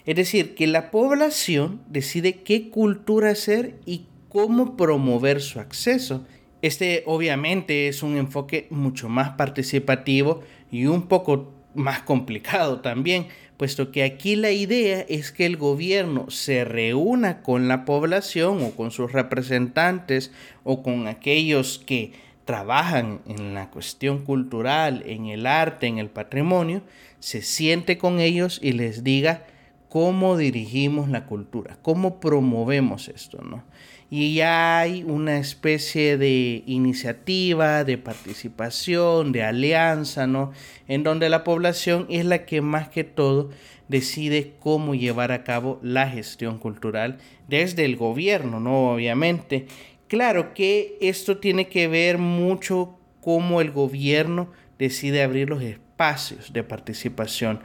Es 0.05 0.15
decir, 0.15 0.53
que 0.53 0.67
la 0.67 0.91
población 0.91 1.81
decide 1.89 2.43
qué 2.43 2.69
cultura 2.69 3.31
hacer 3.31 3.79
y 3.85 4.05
cómo 4.29 4.77
promover 4.77 5.41
su 5.41 5.59
acceso. 5.59 6.23
Este 6.61 7.03
obviamente 7.07 7.87
es 7.87 8.03
un 8.03 8.15
enfoque 8.15 8.67
mucho 8.69 9.09
más 9.09 9.31
participativo 9.31 10.41
y 10.71 10.85
un 10.85 11.07
poco 11.07 11.51
más 11.73 12.03
complicado 12.03 12.79
también, 12.81 13.27
puesto 13.57 13.91
que 13.91 14.03
aquí 14.03 14.35
la 14.35 14.51
idea 14.51 15.01
es 15.09 15.31
que 15.31 15.47
el 15.47 15.57
gobierno 15.57 16.29
se 16.29 16.63
reúna 16.63 17.41
con 17.41 17.67
la 17.67 17.85
población 17.85 18.61
o 18.61 18.71
con 18.71 18.91
sus 18.91 19.11
representantes 19.11 20.31
o 20.63 20.83
con 20.83 21.07
aquellos 21.07 21.79
que 21.79 22.13
trabajan 22.47 23.21
en 23.27 23.53
la 23.53 23.69
cuestión 23.69 24.25
cultural, 24.25 25.03
en 25.05 25.27
el 25.27 25.45
arte, 25.45 25.85
en 25.85 25.99
el 25.99 26.09
patrimonio, 26.09 26.81
se 27.19 27.43
siente 27.43 27.99
con 27.99 28.19
ellos 28.19 28.59
y 28.63 28.71
les 28.71 29.03
diga 29.03 29.45
cómo 29.89 30.35
dirigimos 30.35 31.09
la 31.09 31.27
cultura, 31.27 31.77
cómo 31.83 32.19
promovemos 32.19 33.09
esto, 33.09 33.43
¿no? 33.43 33.63
y 34.09 34.35
ya 34.35 34.79
hay 34.79 35.03
una 35.03 35.37
especie 35.37 36.17
de 36.17 36.63
iniciativa, 36.65 37.83
de 37.83 37.97
participación, 37.97 39.31
de 39.31 39.43
alianza, 39.43 40.27
¿no? 40.27 40.53
En 40.87 41.03
donde 41.03 41.29
la 41.29 41.43
población 41.43 42.05
es 42.09 42.25
la 42.25 42.45
que 42.45 42.61
más 42.61 42.87
que 42.87 43.03
todo 43.03 43.49
decide 43.89 44.53
cómo 44.59 44.95
llevar 44.95 45.31
a 45.31 45.43
cabo 45.43 45.79
la 45.81 46.09
gestión 46.09 46.57
cultural 46.57 47.17
desde 47.49 47.83
el 47.83 47.97
gobierno, 47.97 48.59
¿no? 48.59 48.91
Obviamente. 48.93 49.67
Claro 50.07 50.53
que 50.53 50.97
esto 51.01 51.37
tiene 51.37 51.67
que 51.67 51.87
ver 51.87 52.17
mucho 52.17 52.97
cómo 53.21 53.59
el 53.59 53.71
gobierno 53.71 54.49
decide 54.79 55.21
abrir 55.21 55.49
los 55.49 55.61
espacios 55.61 56.53
de 56.53 56.63
participación. 56.63 57.59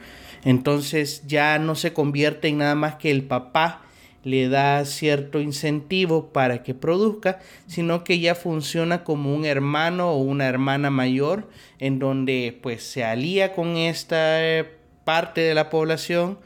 Entonces 0.45 1.25
ya 1.27 1.59
no 1.59 1.75
se 1.75 1.93
convierte 1.93 2.49
en 2.49 2.59
nada 2.59 2.75
más 2.75 2.97
que 2.97 3.11
el 3.11 3.23
papá 3.23 3.83
le 4.25 4.49
da 4.49 4.85
cierto 4.85 5.41
incentivo 5.41 6.33
para 6.33 6.63
que 6.63 6.75
produzca, 6.75 7.41
sino 7.67 8.05
que 8.05 8.21
ya 8.21 8.35
funciona 8.35 9.05
como 9.05 9.35
un 9.35 9.45
hermano 9.45 10.11
o 10.13 10.19
una 10.19 10.47
hermana 10.47 10.91
mayor 10.91 11.49
en 11.79 11.99
donde 11.99 12.59
pues 12.63 12.83
se 12.85 13.05
alía 13.05 13.53
con 13.53 13.77
esta 13.77 14.45
eh, 14.45 14.65
parte 15.05 15.41
de 15.41 15.55
la 15.55 15.71
población 15.71 16.39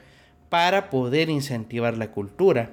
para 0.48 0.90
poder 0.90 1.28
incentivar 1.28 1.98
la 1.98 2.10
cultura. 2.10 2.70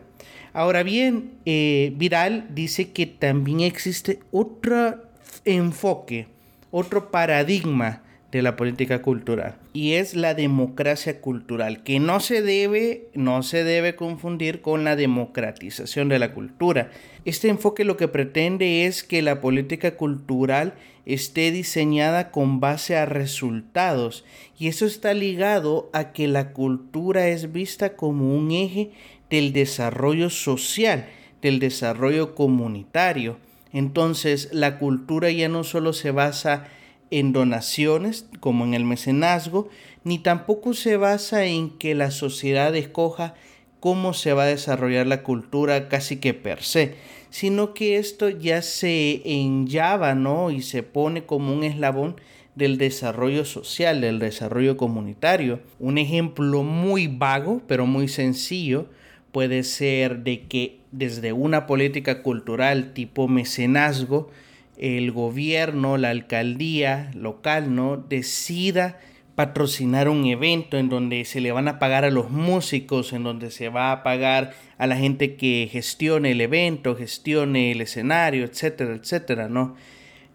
Ahora 0.53 0.83
bien, 0.83 1.31
eh, 1.45 1.93
Viral 1.95 2.45
dice 2.53 2.91
que 2.91 3.07
también 3.07 3.61
existe 3.61 4.19
otro 4.31 5.03
enfoque, 5.45 6.27
otro 6.69 7.09
paradigma 7.09 8.03
de 8.31 8.41
la 8.41 8.55
política 8.55 9.01
cultural 9.01 9.57
y 9.73 9.93
es 9.93 10.15
la 10.15 10.33
democracia 10.33 11.21
cultural 11.21 11.83
que 11.83 11.99
no 11.99 12.19
se 12.19 12.41
debe 12.41 13.09
no 13.13 13.43
se 13.43 13.63
debe 13.63 13.95
confundir 13.95 14.61
con 14.61 14.83
la 14.83 14.95
democratización 14.95 16.09
de 16.09 16.17
la 16.17 16.33
cultura. 16.33 16.89
Este 17.25 17.49
enfoque 17.49 17.83
lo 17.83 17.95
que 17.95 18.07
pretende 18.07 18.85
es 18.85 19.03
que 19.03 19.21
la 19.21 19.39
política 19.39 19.95
cultural 19.97 20.73
esté 21.05 21.51
diseñada 21.51 22.31
con 22.31 22.59
base 22.59 22.95
a 22.95 23.05
resultados 23.05 24.25
y 24.57 24.67
eso 24.67 24.87
está 24.87 25.13
ligado 25.13 25.91
a 25.93 26.11
que 26.11 26.27
la 26.27 26.53
cultura 26.53 27.27
es 27.27 27.51
vista 27.51 27.95
como 27.95 28.35
un 28.35 28.51
eje 28.51 28.91
del 29.33 29.51
desarrollo 29.51 30.29
social 30.29 31.07
del 31.41 31.57
desarrollo 31.59 32.35
comunitario 32.35 33.37
entonces 33.73 34.49
la 34.51 34.77
cultura 34.77 35.31
ya 35.31 35.49
no 35.49 35.63
solo 35.63 35.93
se 35.93 36.11
basa 36.11 36.67
en 37.09 37.33
donaciones 37.33 38.27
como 38.39 38.63
en 38.65 38.73
el 38.75 38.85
mecenazgo, 38.85 39.69
ni 40.03 40.19
tampoco 40.19 40.73
se 40.73 40.95
basa 40.97 41.45
en 41.45 41.71
que 41.71 41.95
la 41.95 42.11
sociedad 42.11 42.75
escoja 42.75 43.33
cómo 43.79 44.13
se 44.13 44.33
va 44.33 44.43
a 44.43 44.47
desarrollar 44.47 45.07
la 45.07 45.23
cultura 45.23 45.89
casi 45.89 46.17
que 46.17 46.33
per 46.33 46.61
se, 46.61 46.95
sino 47.29 47.73
que 47.73 47.97
esto 47.97 48.29
ya 48.29 48.61
se 48.61 49.21
enllava, 49.25 50.15
¿no? 50.15 50.51
Y 50.51 50.61
se 50.61 50.83
pone 50.83 51.25
como 51.25 51.51
un 51.53 51.63
eslabón 51.63 52.15
del 52.55 52.77
desarrollo 52.77 53.43
social, 53.43 54.01
del 54.01 54.19
desarrollo 54.19 54.77
comunitario. 54.77 55.59
Un 55.79 55.97
ejemplo 55.97 56.63
muy 56.63 57.07
vago, 57.07 57.61
pero 57.67 57.87
muy 57.87 58.07
sencillo, 58.07 58.87
puede 59.33 59.63
ser 59.63 60.19
de 60.19 60.43
que 60.43 60.79
desde 60.91 61.33
una 61.33 61.65
política 61.65 62.21
cultural 62.21 62.93
tipo 62.93 63.27
mecenazgo, 63.27 64.31
el 64.77 65.11
gobierno, 65.11 65.97
la 65.97 66.11
alcaldía 66.11 67.11
local, 67.15 67.75
¿no? 67.75 67.97
Decida 67.97 68.99
patrocinar 69.35 70.07
un 70.07 70.25
evento 70.27 70.77
en 70.77 70.87
donde 70.87 71.25
se 71.25 71.41
le 71.41 71.51
van 71.51 71.67
a 71.67 71.79
pagar 71.79 72.05
a 72.05 72.11
los 72.11 72.29
músicos, 72.29 73.11
en 73.11 73.23
donde 73.23 73.49
se 73.49 73.69
va 73.69 73.91
a 73.91 74.03
pagar 74.03 74.53
a 74.77 74.85
la 74.85 74.95
gente 74.95 75.35
que 75.35 75.67
gestione 75.71 76.31
el 76.31 76.41
evento, 76.41 76.95
gestione 76.95 77.71
el 77.71 77.81
escenario, 77.81 78.45
etcétera, 78.45 78.93
etcétera, 78.93 79.49
¿no? 79.49 79.75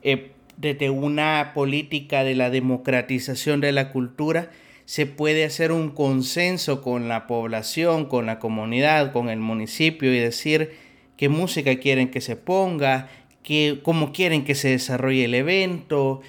Eh, 0.03 0.33
desde 0.57 0.91
una 0.91 1.53
política 1.55 2.25
de 2.25 2.35
la 2.35 2.51
democratización 2.51 3.61
de 3.61 3.71
la 3.71 3.93
cultura, 3.93 4.51
se 4.89 5.05
puede 5.05 5.45
hacer 5.45 5.71
un 5.71 5.91
consenso 5.91 6.81
con 6.81 7.09
la 7.09 7.27
población, 7.27 8.07
con 8.07 8.25
la 8.25 8.39
comunidad, 8.39 9.13
con 9.13 9.29
el 9.29 9.39
municipio 9.39 10.15
y 10.15 10.19
decir 10.19 10.71
qué 11.19 11.29
música 11.29 11.79
quieren 11.79 12.11
que 12.11 12.23
se 12.23 12.37
ponga, 12.37 13.11
que, 13.43 13.81
cómo 13.83 14.15
quieren 14.15 14.47
que 14.47 14.55
se 14.55 14.71
desarrolle 14.71 15.27
el 15.27 15.35
evento, 15.35 16.23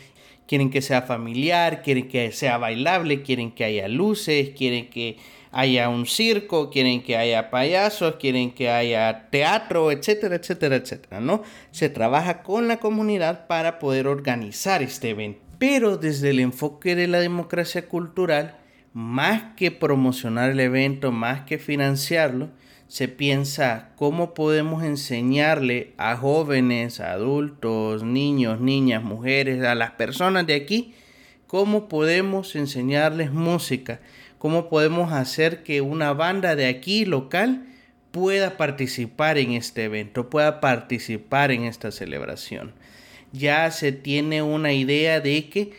quieren 0.45 0.71
que 0.71 0.81
sea 0.81 1.03
familiar, 1.03 1.81
quieren 1.83 2.09
que 2.09 2.33
sea 2.33 2.57
bailable, 2.57 3.21
quieren 3.21 3.51
que 3.51 3.63
haya 3.63 3.87
luces, 3.87 4.49
quieren 4.49 4.89
que 4.89 5.15
haya 5.53 5.87
un 5.87 6.05
circo, 6.05 6.69
quieren 6.69 7.01
que 7.01 7.15
haya 7.15 7.51
payasos, 7.51 8.17
quieren 8.17 8.51
que 8.51 8.69
haya 8.69 9.29
teatro, 9.29 9.89
etcétera, 9.89 10.35
etcétera, 10.35 10.75
etcétera, 10.75 11.21
¿no? 11.21 11.43
Se 11.71 11.87
trabaja 11.87 12.43
con 12.43 12.67
la 12.67 12.75
comunidad 12.81 13.47
para 13.47 13.79
poder 13.79 14.05
organizar 14.05 14.83
este 14.83 15.11
evento. 15.11 15.48
Pero 15.59 15.97
desde 15.97 16.29
el 16.29 16.39
enfoque 16.39 16.95
de 16.95 17.07
la 17.07 17.19
democracia 17.19 17.87
cultural, 17.87 18.57
más 18.93 19.55
que 19.55 19.71
promocionar 19.71 20.49
el 20.51 20.59
evento, 20.61 21.11
más 21.11 21.41
que 21.41 21.59
financiarlo, 21.59 22.49
se 22.87 23.07
piensa 23.07 23.89
cómo 23.97 24.33
podemos 24.33 24.83
enseñarle 24.83 25.93
a 25.97 26.15
jóvenes, 26.15 27.01
adultos, 27.01 28.03
niños, 28.03 28.61
niñas, 28.61 29.03
mujeres, 29.03 29.63
a 29.63 29.75
las 29.75 29.91
personas 29.91 30.47
de 30.47 30.55
aquí, 30.55 30.95
cómo 31.45 31.87
podemos 31.87 32.55
enseñarles 32.55 33.31
música, 33.31 33.99
cómo 34.39 34.69
podemos 34.69 35.11
hacer 35.11 35.61
que 35.61 35.81
una 35.81 36.13
banda 36.13 36.55
de 36.55 36.67
aquí 36.67 37.05
local 37.05 37.67
pueda 38.11 38.57
participar 38.57 39.37
en 39.37 39.51
este 39.51 39.83
evento, 39.83 40.29
pueda 40.29 40.61
participar 40.61 41.51
en 41.51 41.65
esta 41.65 41.91
celebración. 41.91 42.73
Ya 43.31 43.69
se 43.71 43.91
tiene 43.91 44.41
una 44.41 44.73
idea 44.73 45.19
de 45.21 45.49
que 45.49 45.71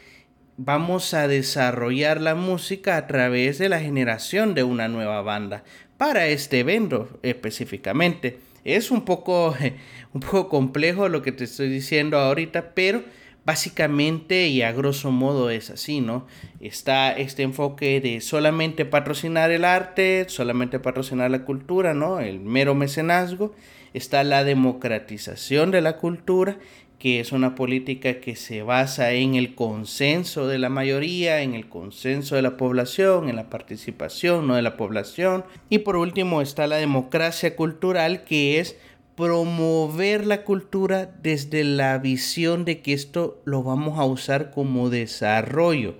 vamos 0.57 1.15
a 1.15 1.27
desarrollar 1.27 2.21
la 2.21 2.35
música 2.35 2.97
a 2.97 3.07
través 3.07 3.59
de 3.59 3.69
la 3.69 3.81
generación 3.81 4.55
de 4.55 4.63
una 4.63 4.89
nueva 4.89 5.23
banda 5.23 5.65
para 5.97 6.27
este 6.27 6.61
evento 6.61 7.19
específicamente. 7.23 8.39
Es 8.65 8.91
un 8.91 9.05
poco, 9.05 9.57
un 10.13 10.21
poco 10.21 10.49
complejo 10.49 11.09
lo 11.09 11.23
que 11.23 11.33
te 11.33 11.45
estoy 11.45 11.69
diciendo 11.69 12.19
ahorita, 12.19 12.75
pero 12.75 13.03
básicamente 13.45 14.49
y 14.49 14.63
a 14.63 14.73
grosso 14.73 15.11
modo 15.11 15.51
es 15.51 15.71
así, 15.71 16.01
¿no? 16.01 16.27
Está 16.61 17.13
este 17.13 17.43
enfoque 17.43 18.01
de 18.01 18.21
solamente 18.21 18.85
patrocinar 18.85 19.51
el 19.51 19.65
arte, 19.65 20.27
solamente 20.29 20.79
patrocinar 20.79 21.31
la 21.31 21.45
cultura, 21.45 21.95
¿no? 21.95 22.21
El 22.21 22.41
mero 22.41 22.75
mecenazgo. 22.75 23.55
Está 23.93 24.23
la 24.23 24.45
democratización 24.45 25.71
de 25.71 25.81
la 25.81 25.97
cultura 25.97 26.59
que 27.01 27.19
es 27.19 27.33
una 27.33 27.55
política 27.55 28.21
que 28.21 28.37
se 28.37 28.63
basa 28.63 29.13
en 29.13 29.35
el 29.35 29.55
consenso 29.55 30.47
de 30.47 30.59
la 30.59 30.69
mayoría, 30.69 31.41
en 31.41 31.55
el 31.55 31.67
consenso 31.67 32.37
de 32.37 32.43
la 32.43 32.59
población, 32.59 33.31
en 33.31 33.37
la 33.37 33.49
participación 33.49 34.47
¿no? 34.47 34.55
de 34.55 34.61
la 34.61 34.77
población. 34.77 35.47
Y 35.71 35.79
por 35.79 35.97
último 35.97 36.43
está 36.43 36.67
la 36.67 36.77
democracia 36.77 37.57
cultural, 37.57 38.25
que 38.25 38.61
es 38.61 38.77
promover 39.17 40.27
la 40.27 40.45
cultura 40.45 41.11
desde 41.23 41.65
la 41.65 41.97
visión 41.97 42.67
de 42.67 42.83
que 42.83 42.93
esto 42.93 43.41
lo 43.47 43.63
vamos 43.63 43.99
a 43.99 44.05
usar 44.05 44.51
como 44.51 44.91
desarrollo 44.91 45.95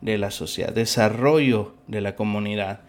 de 0.00 0.16
la 0.16 0.30
sociedad, 0.30 0.72
desarrollo 0.72 1.74
de 1.86 2.00
la 2.00 2.16
comunidad. 2.16 2.80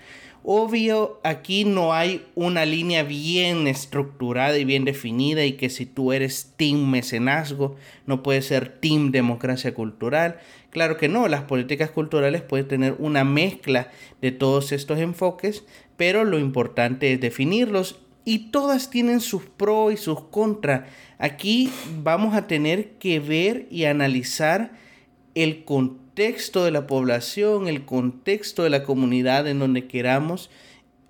Obvio, 0.49 1.19
aquí 1.25 1.65
no 1.65 1.93
hay 1.93 2.25
una 2.33 2.63
línea 2.63 3.03
bien 3.03 3.67
estructurada 3.67 4.57
y 4.57 4.63
bien 4.63 4.85
definida 4.85 5.43
y 5.43 5.57
que 5.57 5.69
si 5.69 5.85
tú 5.85 6.13
eres 6.13 6.53
team 6.55 6.89
mecenazgo, 6.89 7.75
no 8.05 8.23
puedes 8.23 8.45
ser 8.45 8.79
team 8.79 9.11
democracia 9.11 9.73
cultural. 9.73 10.37
Claro 10.69 10.95
que 10.95 11.09
no, 11.09 11.27
las 11.27 11.41
políticas 11.41 11.91
culturales 11.91 12.43
pueden 12.43 12.69
tener 12.69 12.95
una 12.97 13.25
mezcla 13.25 13.91
de 14.21 14.31
todos 14.31 14.71
estos 14.71 14.99
enfoques, 14.99 15.65
pero 15.97 16.23
lo 16.23 16.39
importante 16.39 17.11
es 17.11 17.19
definirlos 17.19 17.99
y 18.23 18.49
todas 18.49 18.89
tienen 18.89 19.19
sus 19.19 19.43
pros 19.43 19.91
y 19.91 19.97
sus 19.97 20.21
contras. 20.21 20.83
Aquí 21.17 21.69
vamos 22.01 22.35
a 22.35 22.47
tener 22.47 22.91
que 22.91 23.19
ver 23.19 23.67
y 23.69 23.83
analizar 23.83 24.71
el 25.35 25.65
contexto 25.65 26.06
contexto 26.17 26.65
de 26.65 26.71
la 26.71 26.87
población, 26.87 27.67
el 27.67 27.85
contexto 27.85 28.63
de 28.63 28.71
la 28.71 28.81
comunidad 28.81 29.45
en 29.45 29.59
donde 29.59 29.85
queramos 29.85 30.49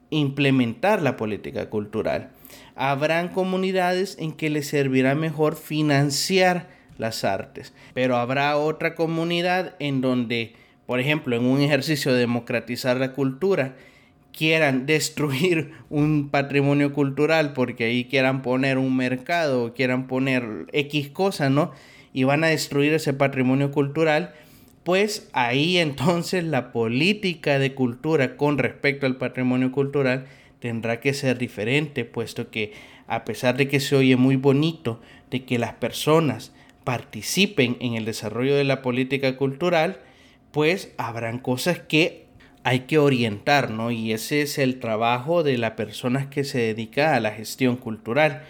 implementar 0.10 1.02
la 1.02 1.16
política 1.16 1.70
cultural. 1.70 2.32
Habrán 2.76 3.30
comunidades 3.30 4.18
en 4.20 4.34
que 4.34 4.50
les 4.50 4.68
servirá 4.68 5.16
mejor 5.16 5.56
financiar 5.56 6.68
las 6.98 7.24
artes, 7.24 7.74
pero 7.94 8.18
habrá 8.18 8.58
otra 8.58 8.96
comunidad 8.96 9.76
en 9.80 10.02
donde, 10.02 10.56
por 10.86 11.00
ejemplo, 11.00 11.38
en 11.38 11.46
un 11.46 11.62
ejercicio 11.62 12.12
de 12.12 12.20
democratizar 12.20 12.98
la 12.98 13.14
cultura, 13.14 13.78
quieran 14.34 14.86
destruir 14.88 15.72
un 15.90 16.28
patrimonio 16.28 16.92
cultural 16.92 17.54
porque 17.54 17.86
ahí 17.86 18.04
quieran 18.04 18.42
poner 18.42 18.78
un 18.78 18.98
mercado, 18.98 19.74
quieran 19.74 20.08
poner 20.08 20.66
X 20.74 21.08
cosas, 21.12 21.50
¿no? 21.50 21.72
Y 22.12 22.26
van 22.26 22.44
a 22.44 22.48
destruir 22.48 22.92
ese 22.92 23.14
patrimonio 23.14 23.72
cultural 23.72 24.34
pues 24.88 25.28
ahí 25.34 25.80
entonces 25.80 26.46
la 26.46 26.72
política 26.72 27.60
de 27.60 27.76
cultura 27.76 28.38
con 28.38 28.58
respecto 28.58 29.06
al 29.06 29.18
patrimonio 29.18 29.74
cultural 29.74 30.28
tendrá 30.62 31.02
que 31.02 31.14
ser 31.14 31.38
diferente, 31.38 32.06
puesto 32.06 32.52
que 32.52 32.72
a 33.06 33.26
pesar 33.26 33.58
de 33.58 33.68
que 33.68 33.82
se 33.82 33.98
oye 33.98 34.16
muy 34.16 34.38
bonito 34.38 35.02
de 35.30 35.44
que 35.44 35.60
las 35.60 35.74
personas 35.74 36.54
participen 36.86 37.76
en 37.82 37.96
el 37.96 38.06
desarrollo 38.06 38.56
de 38.56 38.64
la 38.64 38.82
política 38.82 39.36
cultural, 39.36 40.00
pues 40.52 40.94
habrán 40.98 41.40
cosas 41.40 41.80
que 41.80 42.28
hay 42.64 42.82
que 42.82 42.98
orientar, 42.98 43.70
¿no? 43.70 43.92
Y 43.92 44.14
ese 44.14 44.42
es 44.42 44.58
el 44.58 44.80
trabajo 44.80 45.44
de 45.44 45.58
la 45.58 45.76
persona 45.76 46.30
que 46.30 46.46
se 46.46 46.60
dedica 46.60 47.14
a 47.14 47.20
la 47.20 47.32
gestión 47.32 47.76
cultural. 47.76 48.44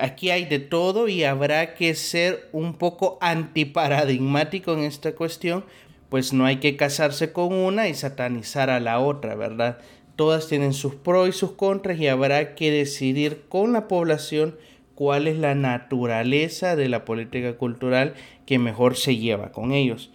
Aquí 0.00 0.30
hay 0.30 0.44
de 0.44 0.58
todo 0.58 1.08
y 1.08 1.24
habrá 1.24 1.74
que 1.74 1.94
ser 1.94 2.48
un 2.52 2.74
poco 2.74 3.18
antiparadigmático 3.20 4.72
en 4.72 4.80
esta 4.80 5.14
cuestión, 5.14 5.64
pues 6.08 6.32
no 6.32 6.46
hay 6.46 6.56
que 6.56 6.76
casarse 6.76 7.32
con 7.32 7.52
una 7.52 7.88
y 7.88 7.94
satanizar 7.94 8.70
a 8.70 8.80
la 8.80 9.00
otra, 9.00 9.34
¿verdad? 9.34 9.78
Todas 10.16 10.48
tienen 10.48 10.72
sus 10.72 10.94
pros 10.94 11.28
y 11.28 11.32
sus 11.32 11.52
contras 11.52 11.98
y 11.98 12.06
habrá 12.06 12.54
que 12.54 12.70
decidir 12.70 13.44
con 13.48 13.72
la 13.72 13.88
población 13.88 14.56
cuál 14.94 15.26
es 15.26 15.38
la 15.38 15.54
naturaleza 15.54 16.76
de 16.76 16.88
la 16.88 17.04
política 17.04 17.54
cultural 17.54 18.14
que 18.46 18.58
mejor 18.58 18.96
se 18.96 19.16
lleva 19.16 19.50
con 19.50 19.72
ellos. 19.72 20.10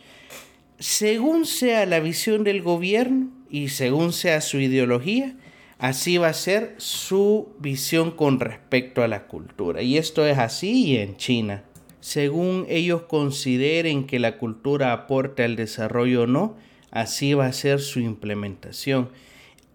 Según 0.79 1.45
sea 1.45 1.85
la 1.85 1.99
visión 1.99 2.45
del 2.45 2.61
gobierno 2.61 3.27
y 3.49 3.69
según 3.69 4.13
sea 4.13 4.39
su 4.39 4.59
ideología, 4.59 5.35
así 5.79 6.17
va 6.17 6.27
a 6.27 6.33
ser 6.33 6.75
su 6.77 7.49
visión 7.59 8.11
con 8.11 8.39
respecto 8.39 9.01
a 9.01 9.07
la 9.07 9.25
cultura. 9.27 9.81
Y 9.81 9.97
esto 9.97 10.25
es 10.25 10.37
así 10.37 10.97
en 10.97 11.17
China. 11.17 11.63
Según 12.01 12.65
ellos 12.69 13.03
consideren 13.03 14.05
que 14.05 14.19
la 14.19 14.37
cultura 14.37 14.93
aporta 14.93 15.43
al 15.45 15.55
desarrollo 15.55 16.23
o 16.23 16.27
no, 16.27 16.55
así 16.91 17.33
va 17.33 17.47
a 17.47 17.53
ser 17.53 17.79
su 17.79 17.99
implementación. 17.99 19.09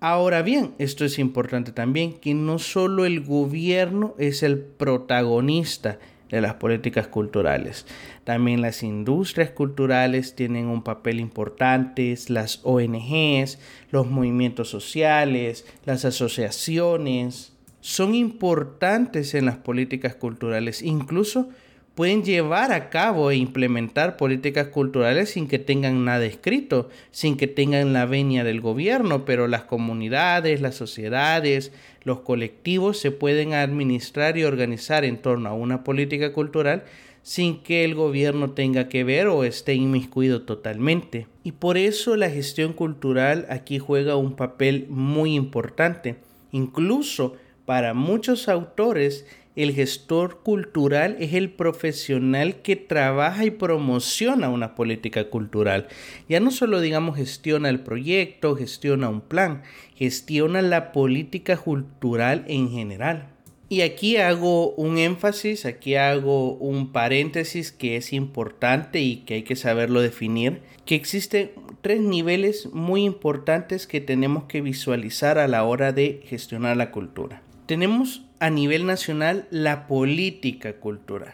Ahora 0.01 0.43
bien, 0.43 0.75
esto 0.79 1.05
es 1.05 1.19
importante 1.19 1.73
también, 1.73 2.13
que 2.13 2.35
no 2.35 2.59
solo 2.59 3.07
el 3.07 3.23
gobierno 3.23 4.15
es 4.19 4.43
el 4.43 4.59
protagonista 4.59 5.99
de 6.35 6.41
las 6.41 6.55
políticas 6.55 7.07
culturales. 7.07 7.87
También 8.25 8.61
las 8.61 8.83
industrias 8.83 9.51
culturales 9.51 10.35
tienen 10.35 10.67
un 10.67 10.83
papel 10.83 11.21
importante, 11.21 12.15
las 12.29 12.61
ONGs, 12.65 13.59
los 13.91 14.11
movimientos 14.11 14.69
sociales, 14.69 15.65
las 15.85 16.05
asociaciones, 16.05 17.53
son 17.81 18.15
importantes 18.15 19.35
en 19.35 19.45
las 19.45 19.59
políticas 19.59 20.17
culturales, 20.17 20.83
incluso 20.83 21.51
pueden 21.95 22.25
llevar 22.25 22.73
a 22.73 22.91
cabo 22.91 23.31
e 23.31 23.37
implementar 23.37 24.17
políticas 24.17 24.69
culturales 24.69 25.31
sin 25.31 25.47
que 25.47 25.59
tengan 25.59 26.05
nada 26.05 26.25
escrito, 26.25 26.89
sin 27.13 27.37
que 27.37 27.47
tengan 27.47 27.93
la 27.93 28.07
venia 28.07 28.43
del 28.43 28.61
gobierno, 28.61 29.25
pero 29.25 29.47
las 29.47 29.65
comunidades, 29.65 30.61
las 30.61 30.75
sociedades, 30.75 31.73
los 32.03 32.21
colectivos 32.21 32.99
se 32.99 33.11
pueden 33.11 33.55
administrar 33.55 34.37
y 34.37 34.45
organizar 34.45 35.05
en 35.05 35.19
torno 35.19 35.49
a 35.49 35.55
una 35.55 35.85
política 35.85 36.33
cultural 36.33 36.85
sin 37.23 37.63
que 37.63 37.85
el 37.85 37.95
gobierno 37.95 38.51
tenga 38.51 38.89
que 38.89 39.03
ver 39.03 39.29
o 39.29 39.45
esté 39.45 39.75
inmiscuido 39.75 40.43
totalmente. 40.43 41.27
Y 41.43 41.53
por 41.53 41.79
eso 41.79 42.17
la 42.17 42.29
gestión 42.29 42.75
cultural 42.75 43.47
aquí 43.49 43.79
juega 43.79 44.17
un 44.17 44.37
papel 44.37 44.87
muy 44.91 45.35
importante. 45.35 46.17
Incluso 46.53 47.37
para 47.65 47.95
muchos 47.95 48.49
autores 48.51 49.27
el 49.57 49.73
gestor 49.73 50.43
cultural 50.43 51.17
es 51.21 51.35
el 51.35 51.51
profesional 51.51 52.63
que 52.63 52.77
trabaja 52.77 53.45
y 53.45 53.51
promociona 53.51 54.49
una 54.49 54.75
política 54.75 55.31
cultural. 55.31 55.87
Ya 56.29 56.41
no 56.41 56.51
solo 56.51 56.81
digamos 56.81 57.17
gestiona 57.17 57.69
el 57.69 57.81
proyecto, 57.81 58.57
gestiona 58.57 59.09
un 59.09 59.21
plan, 59.21 59.63
gestiona 59.95 60.61
la 60.63 60.93
política 60.93 61.57
cultural 61.57 62.45
en 62.49 62.71
general. 62.71 63.29
Y 63.69 63.81
aquí 63.81 64.19
hago 64.19 64.71
un 64.75 64.99
énfasis, 64.99 65.65
aquí 65.65 65.95
hago 65.95 66.55
un 66.55 66.93
paréntesis 66.93 67.73
que 67.73 67.97
es 67.97 68.13
importante 68.13 69.01
y 69.01 69.17
que 69.19 69.35
hay 69.35 69.43
que 69.43 69.57
saberlo 69.57 70.01
definir, 70.01 70.61
que 70.85 70.95
existen 70.95 71.51
tres 71.81 72.01
niveles 72.01 72.69
muy 72.73 73.05
importantes 73.05 73.87
que 73.87 74.01
tenemos 74.01 74.45
que 74.45 74.61
visualizar 74.61 75.39
a 75.39 75.49
la 75.49 75.65
hora 75.65 75.93
de 75.93 76.23
gestionar 76.27 76.77
la 76.77 76.91
cultura. 76.91 77.43
Tenemos 77.67 78.23
a 78.45 78.51
nivel 78.51 78.85
nacional 78.85 79.47
la 79.51 79.87
política 79.87 80.75
cultural. 80.75 81.33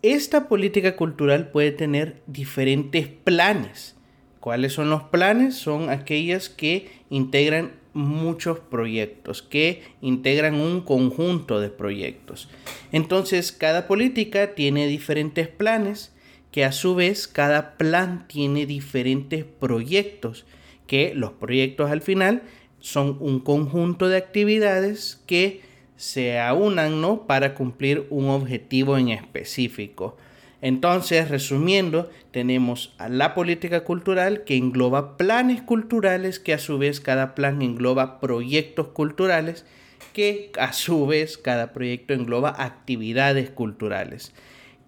Esta 0.00 0.48
política 0.48 0.96
cultural 0.96 1.50
puede 1.50 1.72
tener 1.72 2.22
diferentes 2.26 3.06
planes. 3.06 3.96
¿Cuáles 4.40 4.72
son 4.72 4.88
los 4.88 5.02
planes? 5.02 5.56
Son 5.56 5.90
aquellas 5.90 6.48
que 6.48 6.88
integran 7.10 7.72
muchos 7.92 8.60
proyectos, 8.60 9.42
que 9.42 9.82
integran 10.00 10.54
un 10.54 10.80
conjunto 10.80 11.60
de 11.60 11.68
proyectos. 11.68 12.48
Entonces, 12.92 13.52
cada 13.52 13.86
política 13.86 14.54
tiene 14.54 14.86
diferentes 14.86 15.48
planes, 15.48 16.14
que 16.50 16.64
a 16.64 16.72
su 16.72 16.94
vez 16.94 17.28
cada 17.28 17.76
plan 17.76 18.26
tiene 18.26 18.64
diferentes 18.64 19.44
proyectos, 19.44 20.46
que 20.86 21.12
los 21.14 21.32
proyectos 21.32 21.90
al 21.90 22.00
final 22.00 22.42
son 22.78 23.18
un 23.20 23.40
conjunto 23.40 24.08
de 24.08 24.16
actividades 24.16 25.20
que 25.26 25.68
se 26.00 26.40
aunan 26.40 27.02
¿no? 27.02 27.26
para 27.26 27.52
cumplir 27.54 28.06
un 28.08 28.30
objetivo 28.30 28.96
en 28.96 29.10
específico. 29.10 30.16
Entonces, 30.62 31.28
resumiendo, 31.28 32.08
tenemos 32.30 32.94
a 32.96 33.10
la 33.10 33.34
política 33.34 33.84
cultural 33.84 34.44
que 34.44 34.56
engloba 34.56 35.18
planes 35.18 35.60
culturales, 35.60 36.40
que 36.40 36.54
a 36.54 36.58
su 36.58 36.78
vez 36.78 37.02
cada 37.02 37.34
plan 37.34 37.60
engloba 37.60 38.18
proyectos 38.18 38.88
culturales, 38.88 39.66
que 40.14 40.50
a 40.58 40.72
su 40.72 41.06
vez 41.06 41.36
cada 41.36 41.74
proyecto 41.74 42.14
engloba 42.14 42.54
actividades 42.56 43.50
culturales. 43.50 44.32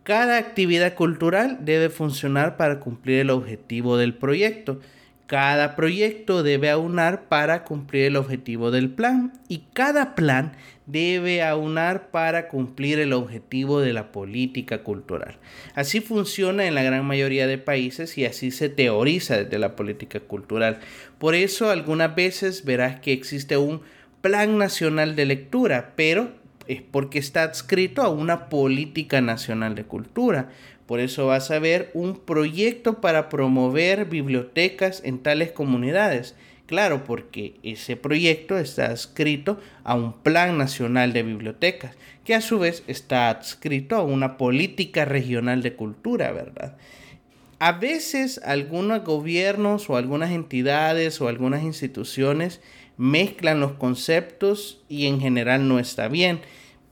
Cada 0.04 0.38
actividad 0.38 0.94
cultural 0.94 1.58
debe 1.60 1.90
funcionar 1.90 2.56
para 2.56 2.80
cumplir 2.80 3.20
el 3.20 3.28
objetivo 3.28 3.98
del 3.98 4.14
proyecto. 4.14 4.80
Cada 5.32 5.76
proyecto 5.76 6.42
debe 6.42 6.68
aunar 6.68 7.26
para 7.30 7.64
cumplir 7.64 8.04
el 8.04 8.16
objetivo 8.16 8.70
del 8.70 8.90
plan 8.90 9.32
y 9.48 9.62
cada 9.72 10.14
plan 10.14 10.52
debe 10.84 11.42
aunar 11.42 12.10
para 12.10 12.48
cumplir 12.48 12.98
el 12.98 13.14
objetivo 13.14 13.80
de 13.80 13.94
la 13.94 14.12
política 14.12 14.82
cultural. 14.82 15.38
Así 15.74 16.02
funciona 16.02 16.66
en 16.66 16.74
la 16.74 16.82
gran 16.82 17.06
mayoría 17.06 17.46
de 17.46 17.56
países 17.56 18.18
y 18.18 18.26
así 18.26 18.50
se 18.50 18.68
teoriza 18.68 19.38
desde 19.38 19.58
la 19.58 19.74
política 19.74 20.20
cultural. 20.20 20.80
Por 21.18 21.34
eso 21.34 21.70
algunas 21.70 22.14
veces 22.14 22.66
verás 22.66 23.00
que 23.00 23.14
existe 23.14 23.56
un 23.56 23.80
plan 24.20 24.58
nacional 24.58 25.16
de 25.16 25.24
lectura, 25.24 25.94
pero 25.96 26.32
es 26.68 26.82
porque 26.82 27.18
está 27.18 27.44
adscrito 27.44 28.02
a 28.02 28.10
una 28.10 28.50
política 28.50 29.22
nacional 29.22 29.76
de 29.76 29.84
cultura. 29.84 30.50
Por 30.92 31.00
eso 31.00 31.28
vas 31.28 31.50
a 31.50 31.58
ver 31.58 31.90
un 31.94 32.18
proyecto 32.18 33.00
para 33.00 33.30
promover 33.30 34.04
bibliotecas 34.04 35.00
en 35.06 35.20
tales 35.20 35.50
comunidades 35.50 36.34
Claro, 36.66 37.04
porque 37.04 37.54
ese 37.62 37.96
proyecto 37.96 38.58
está 38.58 38.90
adscrito 38.90 39.58
a 39.84 39.94
un 39.94 40.12
Plan 40.12 40.58
Nacional 40.58 41.14
de 41.14 41.22
Bibliotecas, 41.22 41.96
que 42.26 42.34
a 42.34 42.42
su 42.42 42.58
vez 42.58 42.82
está 42.88 43.30
adscrito 43.30 43.96
a 43.96 44.02
una 44.02 44.36
política 44.36 45.06
regional 45.06 45.62
de 45.62 45.76
cultura, 45.76 46.30
¿verdad? 46.30 46.76
A 47.58 47.72
veces 47.72 48.38
algunos 48.44 49.02
gobiernos 49.02 49.88
o 49.88 49.96
algunas 49.96 50.30
entidades 50.30 51.22
o 51.22 51.28
algunas 51.28 51.62
instituciones 51.62 52.60
mezclan 52.98 53.60
los 53.60 53.72
conceptos 53.72 54.82
y 54.90 55.06
en 55.06 55.22
general 55.22 55.68
no 55.68 55.78
está 55.78 56.08
bien, 56.08 56.40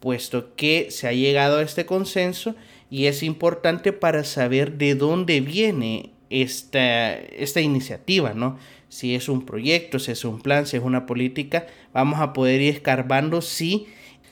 puesto 0.01 0.55
que 0.57 0.91
se 0.91 1.07
ha 1.07 1.13
llegado 1.13 1.59
a 1.59 1.63
este 1.63 1.85
consenso 1.85 2.57
y 2.91 3.07
es 3.07 3.23
importante 3.23 3.93
para 3.93 4.25
saber 4.25 4.79
de 4.79 4.95
dónde 4.95 5.41
viene 5.41 6.11
esta, 6.29 7.15
esta 7.15 7.61
iniciativa, 7.61 8.35
¿no? 8.35 8.59
si 8.91 9.15
es 9.15 9.29
un 9.29 9.47
proyecto, 9.47 9.99
si 9.99 10.11
es 10.11 10.25
un 10.25 10.41
plan, 10.41 10.67
si 10.67 10.77
es 10.77 10.83
una 10.83 11.07
política, 11.07 11.67
vamos 11.95 12.21
a 12.21 12.33
poder 12.33 12.61
ir 12.61 12.75
escarbando 12.75 13.41
si, 13.41 13.87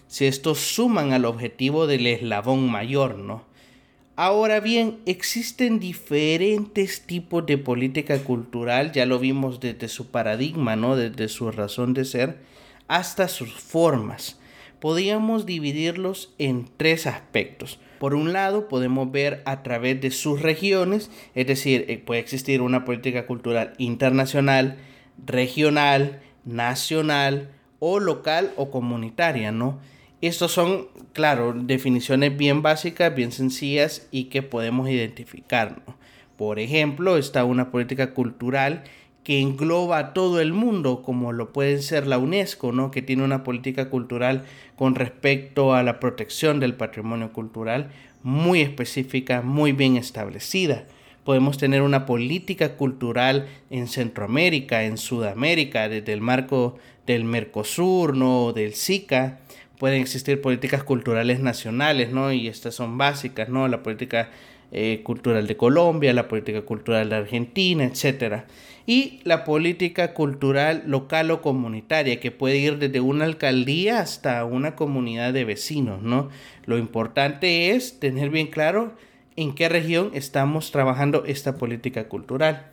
si 0.09 0.27
estos 0.27 0.59
suman 0.59 1.13
al 1.13 1.25
objetivo 1.25 1.87
del 1.87 2.07
eslabón 2.07 2.69
mayor, 2.69 3.17
¿no? 3.17 3.47
Ahora 4.17 4.59
bien, 4.59 4.99
existen 5.07 5.79
diferentes 5.79 7.03
tipos 7.03 7.47
de 7.47 7.57
política 7.57 8.19
cultural, 8.19 8.91
ya 8.91 9.07
lo 9.07 9.21
vimos 9.21 9.61
desde 9.61 9.87
su 9.87 10.11
paradigma, 10.11 10.75
¿no? 10.75 10.97
Desde 10.97 11.29
su 11.29 11.53
razón 11.53 11.95
de 11.95 12.05
ser, 12.05 12.39
hasta 12.89 13.29
sus 13.29 13.53
formas. 13.53 14.38
Podríamos 14.81 15.45
dividirlos 15.45 16.33
en 16.39 16.69
tres 16.77 17.07
aspectos. 17.07 17.81
Por 17.99 18.15
un 18.15 18.33
lado, 18.33 18.69
podemos 18.69 19.11
ver 19.11 19.43
a 19.45 19.63
través 19.63 20.01
de 20.01 20.13
sus 20.13 20.41
regiones, 20.41 21.11
es 21.35 21.47
decir, 21.47 21.87
eh, 21.89 21.99
puede 21.99 22.21
existir 22.21 22.63
una 22.63 22.85
política 22.85 23.27
cultural 23.27 23.75
internacional, 23.79 24.77
regional, 25.25 26.21
nacional 26.45 27.51
o 27.81 27.99
local 27.99 28.53
o 28.57 28.71
comunitaria, 28.71 29.51
¿no? 29.51 29.81
Estos 30.21 30.53
son, 30.53 30.89
claro, 31.13 31.53
definiciones 31.53 32.37
bien 32.37 32.63
básicas, 32.63 33.15
bien 33.15 33.33
sencillas 33.33 34.09
y 34.11 34.25
que 34.25 34.43
podemos 34.43 34.89
identificar. 34.89 35.83
Por 36.37 36.61
ejemplo, 36.61 37.17
está 37.17 37.45
una 37.45 37.71
política 37.71 38.15
cultural 38.15 38.85
que 39.25 39.41
engloba 39.41 39.99
a 39.99 40.13
todo 40.15 40.41
el 40.41 40.53
mundo, 40.53 41.03
como 41.03 41.33
lo 41.33 41.53
puede 41.53 41.83
ser 41.83 42.07
la 42.07 42.19
UNESCO, 42.19 42.73
¿no? 42.73 42.91
que 42.91 43.03
tiene 43.03 43.25
una 43.25 43.45
política 43.45 43.91
cultural 43.91 44.45
con 44.77 44.95
respecto 44.95 45.75
a 45.75 45.83
la 45.83 46.01
protección 46.01 46.61
del 46.61 46.75
patrimonio 46.75 47.33
cultural 47.33 47.91
muy 48.23 48.61
específica, 48.61 49.43
muy 49.43 49.73
bien 49.73 49.97
establecida. 49.97 50.87
Podemos 51.25 51.59
tener 51.59 51.83
una 51.83 52.07
política 52.07 52.77
cultural 52.77 53.49
en 53.71 53.87
Centroamérica, 53.87 54.85
en 54.85 54.97
Sudamérica, 54.97 55.89
desde 55.89 56.15
el 56.15 56.23
marco 56.23 56.79
del 57.07 57.25
Mercosur, 57.25 58.17
¿no? 58.17 58.53
del 58.53 58.75
SICA. 58.75 59.41
Pueden 59.79 60.01
existir 60.01 60.41
políticas 60.41 60.85
culturales 60.85 61.41
nacionales, 61.41 62.11
¿no? 62.11 62.33
Y 62.33 62.49
estas 62.49 62.75
son 62.75 62.99
básicas, 62.99 63.49
¿no? 63.49 63.69
La 63.69 63.83
política 63.83 64.31
eh, 64.73 65.03
cultural 65.05 65.47
de 65.47 65.57
Colombia, 65.57 66.13
la 66.13 66.29
política 66.29 66.63
cultural 66.63 67.09
de 67.11 67.17
Argentina, 67.17 67.85
etc. 67.85 68.45
Y 68.91 69.21
la 69.25 69.45
política 69.45 70.15
cultural 70.15 70.83
local 70.87 71.31
o 71.31 71.43
comunitaria, 71.43 72.21
que 72.21 72.31
puede 72.31 72.57
ir 72.57 72.79
desde 72.79 73.01
una 73.01 73.27
alcaldía 73.27 74.01
hasta 74.01 74.43
una 74.47 74.77
comunidad 74.77 75.35
de 75.35 75.45
vecinos, 75.45 76.01
¿no? 76.03 76.31
Lo 76.65 76.79
importante 76.79 77.73
es 77.73 78.01
tener 78.01 78.31
bien 78.31 78.47
claro 78.47 78.95
en 79.37 79.55
qué 79.55 79.69
región 79.69 80.13
estamos 80.15 80.71
trabajando 80.71 81.27
esta 81.27 81.59
política 81.59 82.09
cultural. 82.09 82.71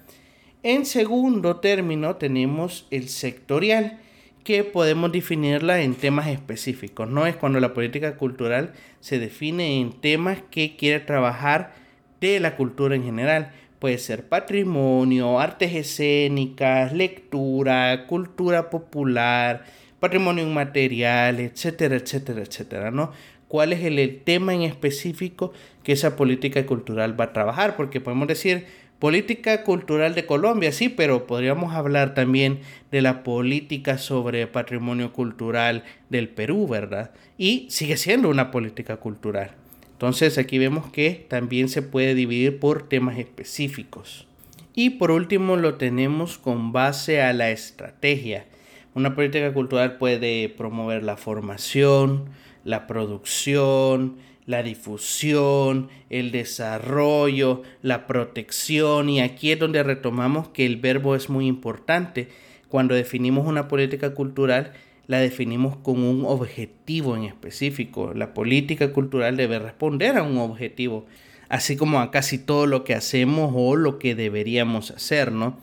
En 0.64 0.86
segundo 0.86 1.58
término 1.58 2.16
tenemos 2.16 2.88
el 2.92 3.10
sectorial, 3.10 4.00
que 4.46 4.64
podemos 4.64 5.12
definirla 5.12 5.82
en 5.82 5.96
temas 5.96 6.28
específicos. 6.28 7.10
No 7.10 7.28
es 7.28 7.36
cuando 7.36 7.60
la 7.60 7.74
política 7.74 8.16
cultural 8.16 8.72
se 9.02 9.20
define 9.20 9.82
en 9.82 9.92
temas 9.92 10.38
que 10.50 10.78
quiere 10.78 11.02
trabajar 11.02 11.74
de 12.22 12.40
la 12.40 12.56
cultura 12.56 12.96
en 12.96 13.04
general. 13.04 13.52
Puede 13.86 14.00
ser 14.00 14.28
patrimonio, 14.28 15.40
artes 15.40 15.76
escénicas, 15.76 16.92
lectura, 16.92 18.08
cultura 18.08 18.72
popular, 18.72 19.64
patrimonio 20.00 20.44
inmaterial, 20.44 21.40
etcétera, 21.40 21.96
etcétera, 21.96 22.42
etcétera, 22.42 22.90
¿no? 22.90 23.12
¿Cuál 23.48 23.74
es 23.74 23.84
el, 23.84 24.22
tema 24.24 24.56
en 24.56 24.64
específico 24.64 25.54
que 25.84 25.92
esa 25.92 26.16
política 26.16 26.66
cultural 26.66 27.20
va 27.20 27.26
a 27.26 27.34
trabajar? 27.34 27.76
Porque 27.76 28.02
podemos 28.02 28.28
decir 28.28 28.66
política 28.98 29.62
cultural 29.62 30.16
de 30.16 30.26
Colombia, 30.26 30.72
sí, 30.72 30.90
pero 30.90 31.28
podríamos 31.28 31.76
hablar 31.76 32.16
también 32.16 32.62
de 32.90 33.04
la 33.04 33.22
política 33.22 34.00
sobre 34.00 34.48
patrimonio 34.48 35.14
cultural 35.14 35.84
del 36.10 36.28
Perú, 36.30 36.68
¿verdad? 36.68 37.12
Y 37.38 37.68
sigue 37.70 37.98
siendo 37.98 38.30
una 38.30 38.50
política 38.50 38.98
cultural. 38.98 39.52
Entonces 39.96 40.38
aquí 40.38 40.58
vemos 40.58 40.92
que 40.92 41.26
también 41.30 41.70
se 41.70 41.82
puede 41.82 42.16
dividir 42.16 42.60
por 42.60 42.90
temas 42.90 43.18
específicos. 43.18 44.28
Y 44.74 44.90
por 44.92 45.10
último 45.10 45.56
lo 45.56 45.76
tenemos 45.76 46.38
con 46.38 46.74
base 46.74 47.22
a 47.22 47.32
la 47.32 47.50
estrategia. 47.52 48.46
Una 48.94 49.16
política 49.16 49.54
cultural 49.54 49.98
puede 49.98 50.50
promover 50.50 51.02
la 51.04 51.16
formación, 51.16 52.26
la 52.66 52.88
producción, 52.88 54.18
la 54.46 54.64
difusión, 54.64 55.88
el 56.10 56.32
desarrollo, 56.32 57.64
la 57.82 58.06
protección 58.06 59.08
y 59.08 59.22
aquí 59.22 59.54
es 59.54 59.60
donde 59.60 59.82
retomamos 59.82 60.50
que 60.50 60.66
el 60.66 60.76
verbo 60.76 61.16
es 61.16 61.30
muy 61.30 61.48
importante. 61.48 62.28
Cuando 62.68 62.96
definimos 62.96 63.48
una 63.48 63.70
política 63.70 64.14
cultural 64.14 64.74
la 65.08 65.20
definimos 65.20 65.78
con 65.78 66.04
un 66.04 66.26
objetivo 66.26 67.16
en 67.16 67.24
específico. 67.24 68.14
La 68.14 68.34
política 68.34 68.92
cultural 68.92 69.38
debe 69.38 69.60
responder 69.60 70.18
a 70.18 70.24
un 70.24 70.38
objetivo, 70.38 71.06
así 71.50 71.76
como 71.76 72.00
a 72.00 72.12
casi 72.12 72.38
todo 72.38 72.66
lo 72.66 72.84
que 72.84 72.96
hacemos 72.96 73.54
o 73.56 73.76
lo 73.76 74.00
que 74.00 74.16
deberíamos 74.16 74.92
hacer, 74.92 75.32
¿no? 75.32 75.58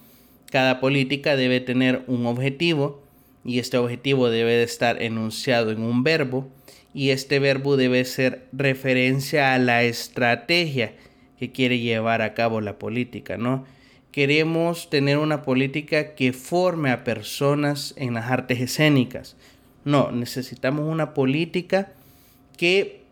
Cada 0.51 0.81
política 0.81 1.37
debe 1.37 1.61
tener 1.61 2.03
un 2.07 2.27
objetivo 2.27 3.03
y 3.45 3.59
este 3.59 3.79
objetivo 3.79 4.29
debe 4.31 4.53
de 4.53 4.63
estar 4.65 5.03
enunciado 5.03 5.71
en 5.71 5.83
un 5.83 6.05
verbo 6.05 6.49
y 6.95 7.11
este 7.11 7.39
verbo 7.39 7.77
debe 7.77 8.05
ser 8.05 8.47
referencia 8.53 9.55
a 9.55 9.59
la 9.59 9.83
estrategia 9.83 10.93
que 11.39 11.51
quiere 11.51 11.81
llevar 11.81 12.23
a 12.23 12.35
cabo 12.35 12.61
la 12.61 12.79
política, 12.79 13.37
¿no? 13.37 13.65
Queremos 14.13 14.91
tener 14.91 15.19
una 15.19 15.43
política 15.43 16.15
que 16.15 16.33
forme 16.33 16.91
a 16.91 17.03
personas 17.03 17.95
en 17.97 18.15
las 18.15 18.31
artes 18.31 18.61
escénicas. 18.61 19.37
No, 19.85 20.13
necesitamos 20.13 20.87
una 20.87 21.15
política 21.15 21.93
que 22.57 23.03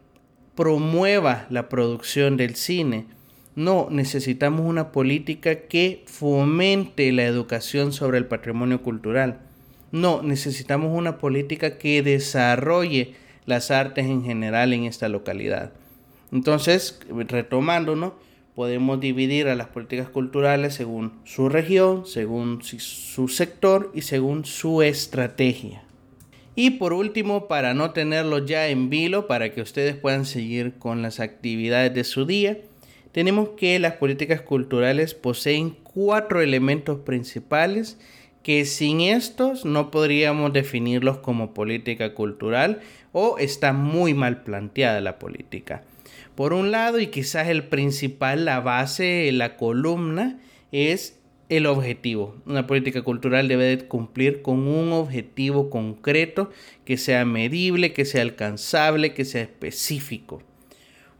promueva 0.54 1.46
la 1.48 1.68
producción 1.70 2.36
del 2.36 2.54
cine. 2.54 3.06
No, 3.56 3.88
necesitamos 3.90 4.60
una 4.60 4.92
política 4.92 5.62
que 5.62 6.04
fomente 6.06 7.10
la 7.12 7.24
educación 7.24 7.92
sobre 7.92 8.18
el 8.18 8.26
patrimonio 8.26 8.82
cultural. 8.82 9.40
No, 9.90 10.22
necesitamos 10.22 10.96
una 10.96 11.18
política 11.18 11.78
que 11.78 12.02
desarrolle 12.02 13.14
las 13.46 13.70
artes 13.70 14.04
en 14.04 14.22
general 14.22 14.72
en 14.74 14.84
esta 14.84 15.08
localidad. 15.08 15.72
Entonces, 16.30 17.00
retomando, 17.08 17.96
¿no? 17.96 18.14
Podemos 18.54 19.00
dividir 19.00 19.48
a 19.48 19.54
las 19.54 19.68
políticas 19.68 20.08
culturales 20.08 20.74
según 20.74 21.12
su 21.24 21.48
región, 21.48 22.06
según 22.06 22.62
su 22.62 23.28
sector 23.28 23.90
y 23.94 24.02
según 24.02 24.44
su 24.44 24.82
estrategia. 24.82 25.82
Y 26.56 26.70
por 26.72 26.92
último, 26.92 27.48
para 27.48 27.74
no 27.74 27.92
tenerlo 27.92 28.44
ya 28.44 28.68
en 28.68 28.90
vilo, 28.90 29.26
para 29.26 29.52
que 29.54 29.62
ustedes 29.62 29.96
puedan 29.96 30.26
seguir 30.26 30.74
con 30.78 31.00
las 31.00 31.20
actividades 31.20 31.94
de 31.94 32.04
su 32.04 32.26
día, 32.26 32.58
tenemos 33.12 33.50
que 33.50 33.78
las 33.78 33.94
políticas 33.94 34.40
culturales 34.40 35.14
poseen 35.14 35.76
cuatro 35.82 36.40
elementos 36.40 36.98
principales 36.98 37.98
que 38.42 38.64
sin 38.64 39.00
estos 39.00 39.64
no 39.64 39.90
podríamos 39.90 40.52
definirlos 40.52 41.18
como 41.18 41.52
política 41.52 42.14
cultural 42.14 42.80
o 43.12 43.38
está 43.38 43.72
muy 43.72 44.14
mal 44.14 44.42
planteada 44.42 45.00
la 45.00 45.18
política. 45.18 45.82
Por 46.40 46.54
un 46.54 46.70
lado, 46.70 46.98
y 46.98 47.08
quizás 47.08 47.48
el 47.48 47.64
principal, 47.64 48.46
la 48.46 48.60
base, 48.60 49.30
la 49.30 49.58
columna, 49.58 50.40
es 50.72 51.20
el 51.50 51.66
objetivo. 51.66 52.34
Una 52.46 52.66
política 52.66 53.02
cultural 53.02 53.46
debe 53.46 53.86
cumplir 53.86 54.40
con 54.40 54.66
un 54.66 54.90
objetivo 54.94 55.68
concreto 55.68 56.50
que 56.86 56.96
sea 56.96 57.26
medible, 57.26 57.92
que 57.92 58.06
sea 58.06 58.22
alcanzable, 58.22 59.12
que 59.12 59.26
sea 59.26 59.42
específico. 59.42 60.42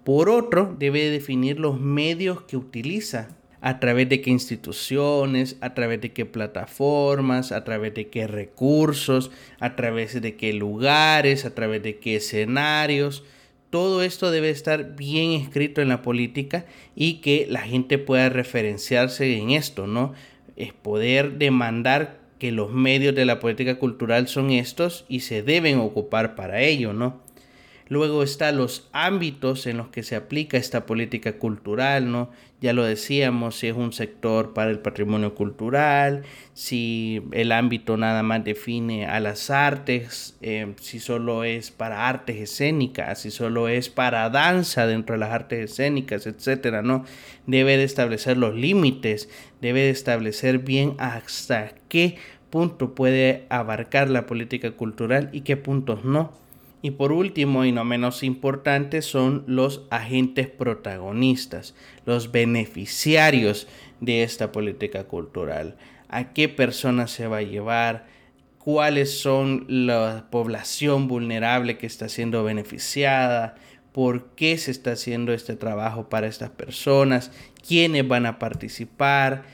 Por 0.05 0.31
otro, 0.31 0.75
debe 0.79 1.11
definir 1.11 1.61
los 1.61 1.79
medios 1.79 2.41
que 2.45 2.57
utiliza, 2.57 3.37
a 3.61 3.79
través 3.79 4.09
de 4.09 4.23
qué 4.23 4.31
instituciones, 4.31 5.59
a 5.61 5.75
través 5.75 6.01
de 6.01 6.15
qué 6.15 6.25
plataformas, 6.25 7.53
a 7.53 7.63
través 7.63 7.93
de 7.93 8.09
qué 8.09 8.27
recursos, 8.27 9.31
a 9.59 9.77
través 9.77 10.19
de 10.19 10.37
qué 10.37 10.55
lugares, 10.55 11.45
a 11.45 11.55
través 11.55 11.83
de 11.83 11.99
qué 11.99 12.17
escenarios 12.17 13.23
todo 13.71 14.03
esto 14.03 14.31
debe 14.31 14.51
estar 14.51 14.97
bien 14.97 15.33
escrito 15.33 15.81
en 15.81 15.89
la 15.89 16.03
política 16.03 16.67
y 16.95 17.15
que 17.15 17.47
la 17.49 17.61
gente 17.61 17.99
pueda 17.99 18.29
referenciarse 18.29 19.37
en 19.37 19.51
esto, 19.51 19.87
¿no? 19.87 20.13
Es 20.57 20.73
poder 20.73 21.39
demandar 21.39 22.19
que 22.39 22.53
los 22.53 22.73
medios 22.73 23.15
de 23.15 23.25
la 23.25 23.39
política 23.39 23.79
cultural 23.79 24.27
son 24.27 24.51
estos 24.51 25.05
y 25.09 25.21
se 25.21 25.43
deben 25.43 25.79
ocupar 25.79 26.35
para 26.35 26.61
ello, 26.63 26.93
¿no? 26.93 27.21
Luego 27.91 28.23
están 28.23 28.57
los 28.57 28.89
ámbitos 28.93 29.67
en 29.67 29.77
los 29.77 29.89
que 29.89 30.05
se 30.05 30.15
aplica 30.15 30.57
esta 30.57 30.87
política 30.87 31.39
cultural, 31.39 32.13
¿no? 32.13 32.31
Ya 32.61 32.73
lo 32.73 32.85
decíamos, 32.85 33.57
si 33.57 33.67
es 33.67 33.75
un 33.75 33.93
sector 33.93 34.55
para 34.55 34.71
el 34.71 34.79
patrimonio 34.79 35.35
cultural, 35.35 36.23
si 36.55 37.21
el 37.33 37.51
ámbito 37.51 37.97
nada 37.97 38.23
más 38.23 38.45
define 38.45 39.07
a 39.07 39.19
las 39.19 39.51
artes, 39.51 40.37
eh, 40.41 40.73
si 40.81 41.01
solo 41.01 41.43
es 41.43 41.73
para 41.73 42.09
artes 42.09 42.37
escénicas, 42.37 43.23
si 43.23 43.33
solo 43.33 43.67
es 43.67 43.89
para 43.89 44.31
danza 44.31 44.87
dentro 44.87 45.17
de 45.17 45.19
las 45.19 45.31
artes 45.31 45.73
escénicas, 45.73 46.29
etcétera, 46.29 46.83
¿no? 46.83 47.05
Debe 47.49 47.77
de 47.77 47.83
establecer 47.83 48.37
los 48.37 48.55
límites, 48.55 49.29
debe 49.61 49.81
de 49.81 49.91
establecer 49.91 50.61
bien 50.61 50.95
hasta 50.99 51.75
qué 51.89 52.19
punto 52.51 52.95
puede 52.95 53.47
abarcar 53.49 54.11
la 54.11 54.27
política 54.27 54.71
cultural 54.71 55.29
y 55.33 55.41
qué 55.41 55.57
puntos 55.57 56.05
no. 56.05 56.39
Y 56.83 56.93
por 56.93 57.13
último 57.13 57.65
y 57.65 57.73
no 57.73 57.85
menos 57.85 58.23
importante 58.23 59.03
son 59.03 59.45
los 59.47 59.83
agentes 59.91 60.49
protagonistas, 60.49 61.75
los 62.07 62.33
beneficiarios 62.33 63.69
de 64.01 64.23
esta 64.23 64.51
política 64.51 65.05
cultural. 65.05 65.77
¿A 66.09 66.33
qué 66.33 66.49
personas 66.49 67.11
se 67.11 67.27
va 67.27 67.39
a 67.39 67.43
llevar? 67.43 68.07
¿Cuáles 68.59 69.19
son 69.19 69.67
la 69.69 70.27
población 70.31 71.07
vulnerable 71.07 71.77
que 71.77 71.87
está 71.87 72.09
siendo 72.09 72.45
beneficiada? 72.45 73.57
¿Por 73.93 74.31
qué 74.35 74.57
se 74.57 74.71
está 74.71 74.93
haciendo 74.93 75.33
este 75.33 75.57
trabajo 75.57 76.09
para 76.09 76.29
estas 76.29 76.51
personas? 76.51 77.31
¿Quiénes 77.67 78.09
van 78.09 78.25
a 78.25 78.39
participar? 78.39 79.45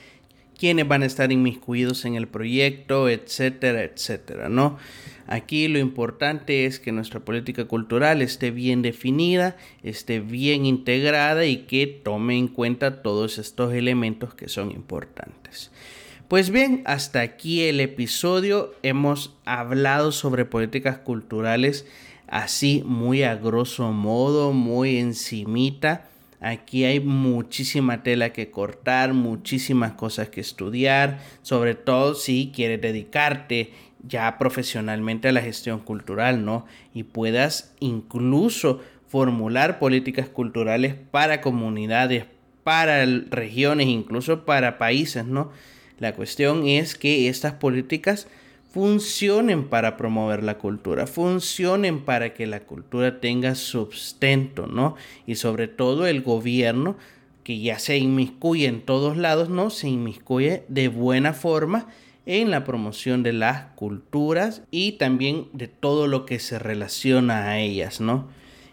¿Quiénes 0.59 0.87
van 0.87 1.03
a 1.03 1.07
estar 1.07 1.33
inmiscuidos 1.33 2.05
en 2.05 2.15
el 2.15 2.29
proyecto? 2.29 3.09
Etcétera, 3.09 3.83
etcétera, 3.83 4.49
¿no? 4.49 4.79
Aquí 5.27 5.69
lo 5.69 5.79
importante 5.79 6.67
es 6.67 6.79
que 6.79 6.93
nuestra 6.93 7.21
política 7.21 7.65
cultural 7.65 8.23
esté 8.23 8.51
bien 8.51 8.83
definida, 8.83 9.57
esté 9.83 10.21
bien 10.21 10.67
integrada 10.67 11.47
y 11.47 11.59
que 11.67 11.87
tome 11.87 12.39
en 12.39 12.49
cuenta 12.49 13.03
todos 13.03 13.39
estos 13.39 13.75
elementos 13.75 14.35
que 14.35 14.49
son 14.49 14.71
importantes. 14.71 15.73
Pues 16.29 16.51
bien, 16.51 16.83
hasta 16.87 17.21
aquí 17.21 17.63
el 17.63 17.81
episodio. 17.81 18.75
Hemos 18.83 19.37
hablado 19.45 20.13
sobre 20.13 20.45
políticas 20.45 20.99
culturales 20.99 21.87
así 22.27 22.83
muy 22.85 23.23
a 23.23 23.37
grosso 23.37 23.93
modo, 23.93 24.53
muy 24.53 24.99
encimita. 24.99 26.09
Aquí 26.41 26.85
hay 26.85 27.01
muchísima 27.01 28.03
tela 28.03 28.33
que 28.33 28.51
cortar, 28.51 29.15
muchísimas 29.15 29.93
cosas 29.93 30.29
que 30.29 30.41
estudiar, 30.41 31.19
sobre 31.43 31.75
todo 31.75 32.15
si 32.15 32.53
quieres 32.55 32.81
dedicarte 32.81 33.73
ya 34.09 34.39
profesionalmente 34.39 35.29
a 35.29 35.33
la 35.33 35.41
gestión 35.41 35.81
cultural, 35.81 36.45
¿no? 36.45 36.67
Y 36.95 37.05
puedas 37.05 37.75
incluso 37.81 38.81
formular 39.09 39.79
políticas 39.79 40.29
culturales 40.29 40.95
para 41.11 41.41
comunidades, 41.41 42.27
para 42.65 43.05
regiones, 43.05 43.89
incluso 43.89 44.45
para 44.45 44.79
países, 44.79 45.25
¿no? 45.25 45.51
La 45.99 46.15
cuestión 46.15 46.67
es 46.67 46.95
que 46.95 47.29
estas 47.29 47.55
políticas 47.55 48.29
funcionen 48.73 49.69
para 49.69 49.97
promover 49.97 50.43
la 50.43 50.59
cultura, 50.59 51.07
funcionen 51.07 52.01
para 52.01 52.35
que 52.35 52.47
la 52.47 52.61
cultura 52.61 53.21
tenga 53.21 53.55
sustento, 53.55 54.67
¿no? 54.67 54.97
Y 55.27 55.37
sobre 55.37 55.69
todo 55.69 56.07
el 56.07 56.21
gobierno, 56.21 56.97
que 57.43 57.61
ya 57.61 57.79
se 57.79 57.97
inmiscuye 57.97 58.67
en 58.67 58.83
todos 58.83 59.17
lados, 59.17 59.49
¿no? 59.49 59.71
Se 59.71 59.89
inmiscuye 59.89 60.65
de 60.69 60.89
buena 60.89 61.33
forma 61.33 61.87
en 62.27 62.51
la 62.51 62.65
promoción 62.65 63.23
de 63.23 63.33
las 63.33 63.73
culturas 63.77 64.63
y 64.71 64.93
también 64.93 65.49
de 65.53 65.69
todo 65.69 66.09
lo 66.09 66.27
que 66.27 66.41
se 66.41 66.59
relaciona 66.59 67.49
a 67.49 67.59
ellas, 67.61 68.01
¿no? 68.01 68.29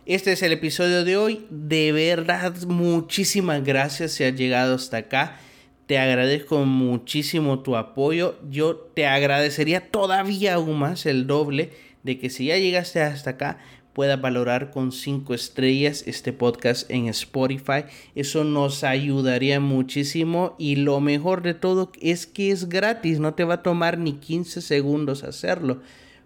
Este 0.05 0.33
es 0.33 0.41
el 0.41 0.51
episodio 0.51 1.05
de 1.05 1.15
hoy. 1.15 1.45
De 1.49 1.93
verdad, 1.93 2.53
muchísimas 2.67 3.63
gracias 3.63 4.11
si 4.11 4.25
has 4.25 4.35
llegado 4.35 4.75
hasta 4.75 4.97
acá. 4.97 5.37
Te 5.85 5.97
agradezco 5.97 6.65
muchísimo 6.65 7.59
tu 7.59 7.77
apoyo. 7.77 8.37
Yo 8.49 8.75
te 8.75 9.05
agradecería 9.05 9.91
todavía 9.91 10.55
aún 10.55 10.79
más 10.79 11.05
el 11.05 11.25
doble 11.25 11.69
de 12.03 12.19
que 12.19 12.29
si 12.29 12.47
ya 12.47 12.57
llegaste 12.57 13.01
hasta 13.01 13.31
acá 13.31 13.59
puedas 13.93 14.19
valorar 14.19 14.71
con 14.71 14.91
5 14.91 15.33
estrellas 15.33 16.03
este 16.07 16.33
podcast 16.33 16.89
en 16.89 17.07
Spotify. 17.07 17.85
Eso 18.15 18.43
nos 18.43 18.83
ayudaría 18.83 19.59
muchísimo 19.59 20.55
y 20.57 20.75
lo 20.75 20.99
mejor 20.99 21.41
de 21.43 21.53
todo 21.53 21.91
es 22.01 22.25
que 22.27 22.51
es 22.51 22.69
gratis, 22.69 23.19
no 23.19 23.33
te 23.33 23.43
va 23.43 23.55
a 23.55 23.63
tomar 23.63 23.97
ni 23.97 24.13
15 24.13 24.61
segundos 24.61 25.23
hacerlo 25.23 25.81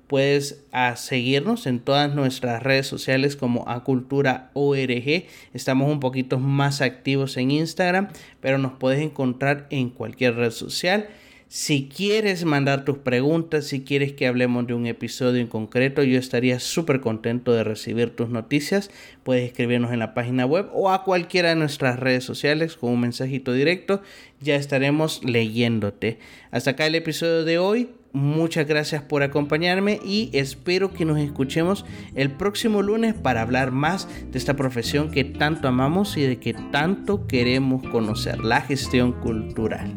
puedes 0.08 0.64
a 0.72 0.96
seguirnos 0.96 1.68
en 1.68 1.80
todas 1.80 2.14
nuestras 2.14 2.64
redes 2.64 2.88
sociales 2.88 3.36
como 3.36 3.68
Acultura 3.68 4.50
ORG. 4.54 5.26
Estamos 5.54 5.92
un 5.92 6.00
poquito 6.00 6.40
más 6.40 6.82
activos 6.82 7.38
en 7.38 7.52
Instagram, 7.52 8.08
pero 8.42 8.58
nos 8.58 8.74
puedes 8.74 9.02
encontrar 9.02 9.68
en 9.70 9.90
cualquier 9.90 10.36
red 10.36 10.52
social. 10.52 11.10
Si 11.50 11.88
quieres 11.88 12.44
mandar 12.44 12.84
tus 12.84 12.98
preguntas, 12.98 13.66
si 13.66 13.82
quieres 13.82 14.12
que 14.12 14.28
hablemos 14.28 14.68
de 14.68 14.74
un 14.74 14.86
episodio 14.86 15.40
en 15.40 15.48
concreto, 15.48 16.04
yo 16.04 16.20
estaría 16.20 16.60
súper 16.60 17.00
contento 17.00 17.54
de 17.54 17.64
recibir 17.64 18.10
tus 18.10 18.28
noticias. 18.28 18.92
Puedes 19.24 19.46
escribirnos 19.46 19.94
en 19.94 20.00
la 20.00 20.14
página 20.14 20.46
web 20.46 20.68
o 20.74 20.92
a 20.92 21.06
cualquiera 21.06 21.50
de 21.50 21.56
nuestras 21.56 22.02
redes 22.02 22.26
sociales 22.26 22.76
con 22.76 22.92
un 22.92 23.00
mensajito 23.00 23.54
directo. 23.54 24.02
Ya 24.42 24.56
estaremos 24.58 25.24
leyéndote. 25.24 26.20
Hasta 26.52 26.72
acá 26.72 26.86
el 26.86 26.96
episodio 26.96 27.46
de 27.46 27.58
hoy. 27.60 27.90
Muchas 28.12 28.68
gracias 28.68 29.04
por 29.04 29.24
acompañarme 29.24 30.00
y 30.04 30.30
espero 30.34 30.92
que 30.92 31.06
nos 31.06 31.20
escuchemos 31.20 31.86
el 32.16 32.32
próximo 32.32 32.82
lunes 32.82 33.14
para 33.14 33.42
hablar 33.42 33.72
más 33.72 34.10
de 34.32 34.38
esta 34.38 34.56
profesión 34.56 35.12
que 35.12 35.24
tanto 35.24 35.68
amamos 35.68 36.18
y 36.18 36.22
de 36.24 36.40
que 36.40 36.54
tanto 36.72 37.28
queremos 37.28 37.88
conocer, 37.88 38.44
la 38.44 38.62
gestión 38.62 39.14
cultural. 39.14 39.94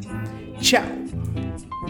Chao. 0.61 1.20
Mm-hmm. 1.33 1.90